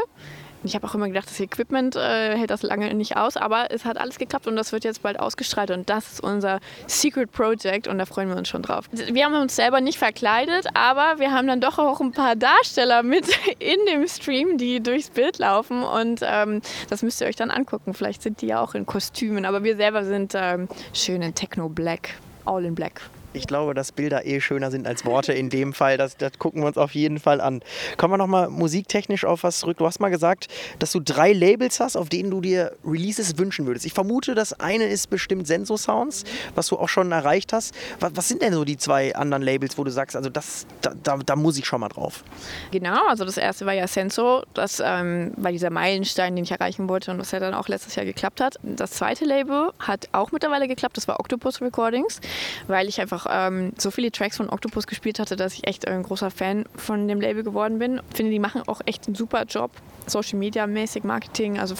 Ich 0.63 0.76
habe 0.76 0.88
auch 0.88 0.93
immer 0.93 1.08
gedacht, 1.08 1.30
das 1.30 1.39
Equipment 1.39 1.95
äh, 1.95 2.38
hält 2.38 2.52
das 2.52 2.62
lange 2.62 2.93
nicht 2.93 3.17
aus, 3.17 3.36
aber 3.36 3.71
es 3.71 3.86
hat 3.86 3.97
alles 3.97 4.19
geklappt 4.19 4.47
und 4.47 4.56
das 4.56 4.71
wird 4.71 4.84
jetzt 4.84 5.02
bald 5.02 5.19
ausgestrahlt 5.19 5.71
und 5.71 5.89
das 5.89 6.13
ist 6.13 6.24
unser 6.24 6.60
Secret 6.88 7.32
Project 7.32 7.88
und 7.88 7.97
da 7.97 8.06
freuen 8.06 8.30
wir 8.30 8.38
uns 8.38 8.47
schon 8.47 8.62
drauf. 8.62 8.86
Wir 8.91 9.26
haben 9.26 9.34
uns 9.36 9.56
selber 9.56 9.82
nicht 9.82 9.97
verkleidet, 9.97 10.67
aber 10.74 11.19
wir 11.19 11.32
haben 11.32 11.47
dann 11.47 11.62
doch 11.62 11.80
auch 11.80 12.00
ein 12.00 12.12
paar 12.12 12.36
Darsteller 12.36 13.02
mit 13.04 13.26
in 13.60 13.78
dem 13.88 14.08
Stream, 14.08 14.58
die 14.58 14.82
durchs 14.82 15.10
Bild 15.10 15.39
laufen 15.39 15.84
und 15.84 16.21
ähm, 16.24 16.62
das 16.89 17.02
müsst 17.02 17.21
ihr 17.21 17.28
euch 17.28 17.36
dann 17.36 17.50
angucken. 17.50 17.93
Vielleicht 17.93 18.21
sind 18.21 18.41
die 18.41 18.47
ja 18.47 18.62
auch 18.62 18.76
in 18.76 18.86
Kostümen, 18.86 19.45
aber 19.45 19.63
wir 19.63 19.76
selber 19.76 20.06
sind 20.06 20.34
ähm, 20.36 20.67
schön 20.93 21.21
in 21.21 21.34
Techno 21.34 21.69
Black, 21.69 22.15
all 22.45 22.65
in 22.65 22.76
Black 22.76 23.02
ich 23.33 23.47
glaube, 23.47 23.73
dass 23.73 23.91
Bilder 23.91 24.25
eh 24.25 24.41
schöner 24.41 24.71
sind 24.71 24.87
als 24.87 25.05
Worte 25.05 25.33
in 25.33 25.49
dem 25.49 25.73
Fall. 25.73 25.97
Das, 25.97 26.17
das 26.17 26.37
gucken 26.37 26.61
wir 26.61 26.67
uns 26.67 26.77
auf 26.77 26.93
jeden 26.93 27.19
Fall 27.19 27.41
an. 27.41 27.61
Kommen 27.97 28.13
wir 28.13 28.17
nochmal 28.17 28.49
musiktechnisch 28.49 29.25
auf 29.25 29.43
was 29.43 29.59
zurück. 29.59 29.77
Du 29.77 29.85
hast 29.85 29.99
mal 29.99 30.09
gesagt, 30.09 30.47
dass 30.79 30.91
du 30.91 30.99
drei 30.99 31.33
Labels 31.33 31.79
hast, 31.79 31.95
auf 31.95 32.09
denen 32.09 32.31
du 32.31 32.41
dir 32.41 32.73
Releases 32.85 33.37
wünschen 33.37 33.65
würdest. 33.65 33.85
Ich 33.85 33.93
vermute, 33.93 34.35
das 34.35 34.59
eine 34.59 34.85
ist 34.85 35.09
bestimmt 35.09 35.47
Senso 35.47 35.77
Sounds, 35.77 36.23
was 36.55 36.67
du 36.67 36.77
auch 36.77 36.89
schon 36.89 37.11
erreicht 37.11 37.53
hast. 37.53 37.73
Was, 37.99 38.11
was 38.15 38.27
sind 38.27 38.41
denn 38.41 38.53
so 38.53 38.65
die 38.65 38.77
zwei 38.77 39.15
anderen 39.15 39.43
Labels, 39.43 39.77
wo 39.77 39.83
du 39.83 39.91
sagst, 39.91 40.15
also 40.15 40.29
das, 40.29 40.65
da, 40.81 40.93
da, 41.01 41.17
da, 41.17 41.35
muss 41.35 41.57
ich 41.57 41.65
schon 41.65 41.81
mal 41.81 41.89
drauf? 41.89 42.23
Genau, 42.71 43.07
also 43.07 43.25
das 43.25 43.37
erste 43.37 43.65
war 43.65 43.73
ja 43.73 43.87
Senso. 43.87 44.43
Das 44.53 44.81
ähm, 44.83 45.31
war 45.37 45.51
dieser 45.51 45.69
Meilenstein, 45.69 46.35
den 46.35 46.43
ich 46.43 46.51
erreichen 46.51 46.89
wollte 46.89 47.11
und 47.11 47.19
was 47.19 47.31
ja 47.31 47.39
dann 47.39 47.53
auch 47.53 47.67
letztes 47.67 47.95
Jahr 47.95 48.05
geklappt 48.05 48.41
hat. 48.41 48.59
Das 48.63 48.91
zweite 48.91 49.25
Label 49.25 49.71
hat 49.79 50.09
auch 50.11 50.31
mittlerweile 50.31 50.67
geklappt. 50.67 50.97
Das 50.97 51.07
war 51.07 51.19
Octopus 51.19 51.61
Recordings, 51.61 52.19
weil 52.67 52.87
ich 52.87 52.99
einfach 52.99 53.20
einfach 53.21 53.47
ähm, 53.47 53.73
so 53.77 53.91
viele 53.91 54.12
Tracks 54.12 54.38
von 54.38 54.49
Octopus 54.49 54.88
gespielt 54.88 55.19
hatte, 55.19 55.36
dass 55.36 55.53
ich 55.53 55.67
echt 55.67 55.88
ein 55.88 56.03
großer 56.03 56.31
Fan 56.31 56.65
von 56.75 57.07
dem 57.07 57.21
Label 57.21 57.43
geworden 57.43 57.79
bin. 57.79 58.01
Ich 58.10 58.17
finde, 58.17 58.31
die 58.31 58.39
machen 58.39 58.63
auch 58.67 58.81
echt 58.86 59.07
einen 59.07 59.15
super 59.15 59.43
Job. 59.43 59.71
Social 60.07 60.39
Media 60.39 60.65
mäßig, 60.65 61.03
Marketing, 61.03 61.60
also 61.60 61.75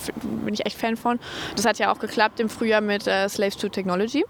bin 0.46 0.54
ich 0.54 0.66
echt 0.66 0.78
Fan 0.78 0.96
von. 0.96 1.20
Das 1.56 1.66
hat 1.66 1.80
ja 1.80 1.92
auch 1.92 2.00
geklappt 2.00 2.40
im 2.40 2.50
Frühjahr 2.50 2.82
mit 2.82 3.08
äh, 3.08 3.28
Slaves 3.28 3.58
to 3.58 3.68
Technology. 3.68 4.24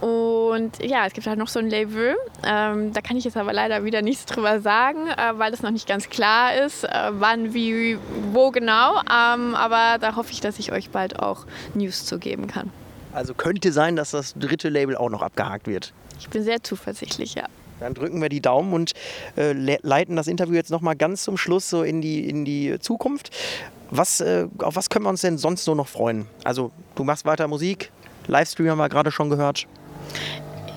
Und 0.00 0.82
ja, 0.82 1.06
es 1.06 1.14
gibt 1.14 1.26
halt 1.26 1.38
noch 1.38 1.48
so 1.48 1.58
ein 1.58 1.70
Label. 1.70 2.16
Ähm, 2.44 2.92
da 2.92 3.00
kann 3.00 3.16
ich 3.16 3.24
jetzt 3.24 3.36
aber 3.36 3.52
leider 3.52 3.84
wieder 3.84 4.02
nichts 4.02 4.26
drüber 4.26 4.60
sagen, 4.60 5.08
äh, 5.08 5.38
weil 5.38 5.54
es 5.54 5.62
noch 5.62 5.70
nicht 5.70 5.88
ganz 5.88 6.10
klar 6.10 6.54
ist, 6.54 6.84
äh, 6.84 6.90
wann, 7.12 7.54
wie, 7.54 7.96
wo 8.32 8.50
genau. 8.50 8.96
Ähm, 8.98 9.54
aber 9.54 9.98
da 9.98 10.16
hoffe 10.16 10.32
ich, 10.32 10.40
dass 10.40 10.58
ich 10.58 10.72
euch 10.72 10.90
bald 10.90 11.20
auch 11.20 11.46
News 11.74 12.04
zu 12.04 12.18
geben 12.18 12.46
kann. 12.48 12.72
Also 13.16 13.32
könnte 13.32 13.72
sein, 13.72 13.96
dass 13.96 14.10
das 14.10 14.34
dritte 14.34 14.68
Label 14.68 14.94
auch 14.94 15.08
noch 15.08 15.22
abgehakt 15.22 15.66
wird. 15.66 15.94
Ich 16.18 16.28
bin 16.28 16.42
sehr 16.42 16.62
zuversichtlich, 16.62 17.34
ja. 17.34 17.46
Dann 17.80 17.94
drücken 17.94 18.20
wir 18.20 18.28
die 18.28 18.42
Daumen 18.42 18.74
und 18.74 18.92
äh, 19.38 19.54
leiten 19.54 20.16
das 20.16 20.26
Interview 20.26 20.54
jetzt 20.54 20.70
nochmal 20.70 20.96
ganz 20.96 21.22
zum 21.22 21.38
Schluss 21.38 21.70
so 21.70 21.82
in 21.82 22.02
die, 22.02 22.28
in 22.28 22.44
die 22.44 22.78
Zukunft. 22.78 23.30
Was, 23.90 24.20
äh, 24.20 24.48
auf 24.58 24.76
was 24.76 24.90
können 24.90 25.06
wir 25.06 25.08
uns 25.08 25.22
denn 25.22 25.38
sonst 25.38 25.64
so 25.64 25.74
noch 25.74 25.88
freuen? 25.88 26.26
Also 26.44 26.72
du 26.94 27.04
machst 27.04 27.24
weiter 27.24 27.48
Musik, 27.48 27.90
Livestream 28.26 28.68
haben 28.68 28.78
wir 28.78 28.90
gerade 28.90 29.10
schon 29.10 29.30
gehört. 29.30 29.66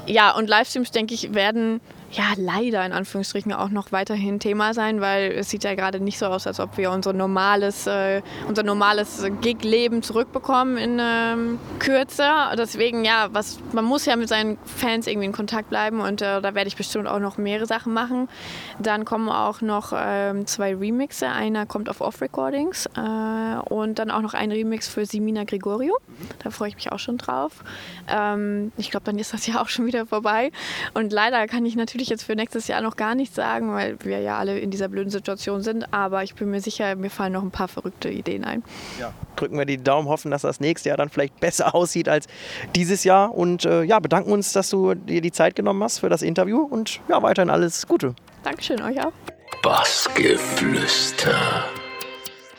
Ja, 0.06 0.34
und 0.34 0.47
Livestreams, 0.47 0.91
denke 0.91 1.13
ich, 1.13 1.34
werden 1.34 1.82
ja, 2.11 2.33
leider 2.37 2.85
in 2.85 2.91
Anführungsstrichen 2.91 3.53
auch 3.53 3.69
noch 3.69 3.91
weiterhin 3.91 4.39
Thema 4.39 4.73
sein, 4.73 4.99
weil 4.99 5.31
es 5.31 5.49
sieht 5.49 5.63
ja 5.63 5.75
gerade 5.75 5.99
nicht 5.99 6.17
so 6.17 6.25
aus, 6.25 6.47
als 6.47 6.59
ob 6.59 6.77
wir 6.77 6.91
unser 6.91 7.13
normales, 7.13 7.85
äh, 7.85 8.21
unser 8.47 8.63
normales 8.63 9.23
Gig-Leben 9.41 10.01
zurückbekommen 10.01 10.77
in 10.77 10.97
ähm, 10.99 11.59
Kürze. 11.77 12.23
Deswegen, 12.57 13.05
ja, 13.05 13.29
was, 13.31 13.59
man 13.73 13.85
muss 13.85 14.05
ja 14.05 14.15
mit 14.15 14.27
seinen 14.27 14.57
Fans 14.65 15.05
irgendwie 15.05 15.27
in 15.27 15.33
Kontakt 15.33 15.69
bleiben 15.69 16.01
und 16.01 16.21
äh, 16.21 16.41
da 16.41 16.55
werde 16.55 16.67
ich 16.67 16.75
bestimmt 16.75 17.07
auch 17.07 17.19
noch 17.19 17.37
mehrere 17.37 17.67
Sachen 17.67 17.93
machen. 17.93 18.27
Dann 18.79 19.05
kommen 19.05 19.29
auch 19.29 19.61
noch 19.61 19.93
ähm, 19.95 20.47
zwei 20.47 20.75
Remixe. 20.75 21.27
Einer 21.29 21.65
kommt 21.65 21.89
auf 21.89 22.01
Off-Recordings 22.01 22.87
äh, 22.97 23.59
und 23.69 23.99
dann 23.99 24.09
auch 24.09 24.21
noch 24.21 24.33
ein 24.33 24.51
Remix 24.51 24.87
für 24.87 25.05
Simina 25.05 25.43
Gregorio. 25.43 25.95
Da 26.43 26.49
freue 26.49 26.69
ich 26.69 26.75
mich 26.75 26.91
auch 26.91 26.99
schon 26.99 27.17
drauf. 27.17 27.63
Ähm, 28.07 28.71
ich 28.77 28.89
glaube, 28.89 29.05
dann 29.05 29.19
ist 29.19 29.33
das 29.33 29.45
ja 29.45 29.61
auch 29.61 29.69
schon 29.69 29.85
wieder 29.85 30.07
vorbei. 30.07 30.51
Und 30.93 31.13
leider 31.13 31.45
kann 31.47 31.65
ich 31.65 31.75
natürlich 31.75 31.98
natürlich 31.99 32.09
jetzt 32.12 32.23
für 32.23 32.35
nächstes 32.35 32.67
Jahr 32.69 32.79
noch 32.81 32.95
gar 32.95 33.13
nichts 33.13 33.35
sagen, 33.35 33.73
weil 33.73 33.97
wir 34.03 34.21
ja 34.21 34.38
alle 34.38 34.57
in 34.57 34.71
dieser 34.71 34.88
blöden 34.88 35.09
Situation 35.09 35.62
sind. 35.62 35.93
Aber 35.93 36.23
ich 36.23 36.33
bin 36.33 36.49
mir 36.49 36.62
sicher, 36.62 36.95
mir 36.95 37.09
fallen 37.09 37.33
noch 37.33 37.43
ein 37.43 37.51
paar 37.51 37.67
verrückte 37.67 38.09
Ideen 38.09 38.45
ein. 38.45 38.63
Ja, 38.99 39.12
drücken 39.35 39.57
wir 39.57 39.65
die 39.65 39.83
Daumen, 39.83 40.07
hoffen, 40.07 40.31
dass 40.31 40.43
das 40.43 40.62
nächste 40.62 40.88
Jahr 40.89 40.97
dann 40.97 41.09
vielleicht 41.09 41.38
besser 41.41 41.75
aussieht 41.79 42.07
als 42.07 42.27
dieses 42.73 43.03
Jahr. 43.03 43.35
Und 43.35 43.65
äh, 43.65 43.83
ja, 43.83 43.99
bedanken 43.99 44.31
uns, 44.31 44.53
dass 44.53 44.69
du 44.69 44.93
dir 44.95 45.19
die 45.19 45.33
Zeit 45.33 45.57
genommen 45.57 45.83
hast 45.83 45.99
für 45.99 46.07
das 46.07 46.21
Interview. 46.21 46.62
Und 46.62 47.01
ja, 47.09 47.21
weiterhin 47.21 47.49
alles 47.49 47.85
Gute. 47.85 48.15
Dankeschön, 48.43 48.81
euch 48.81 49.05
auch. 49.05 49.12
Bassgeflüster. 49.62 51.35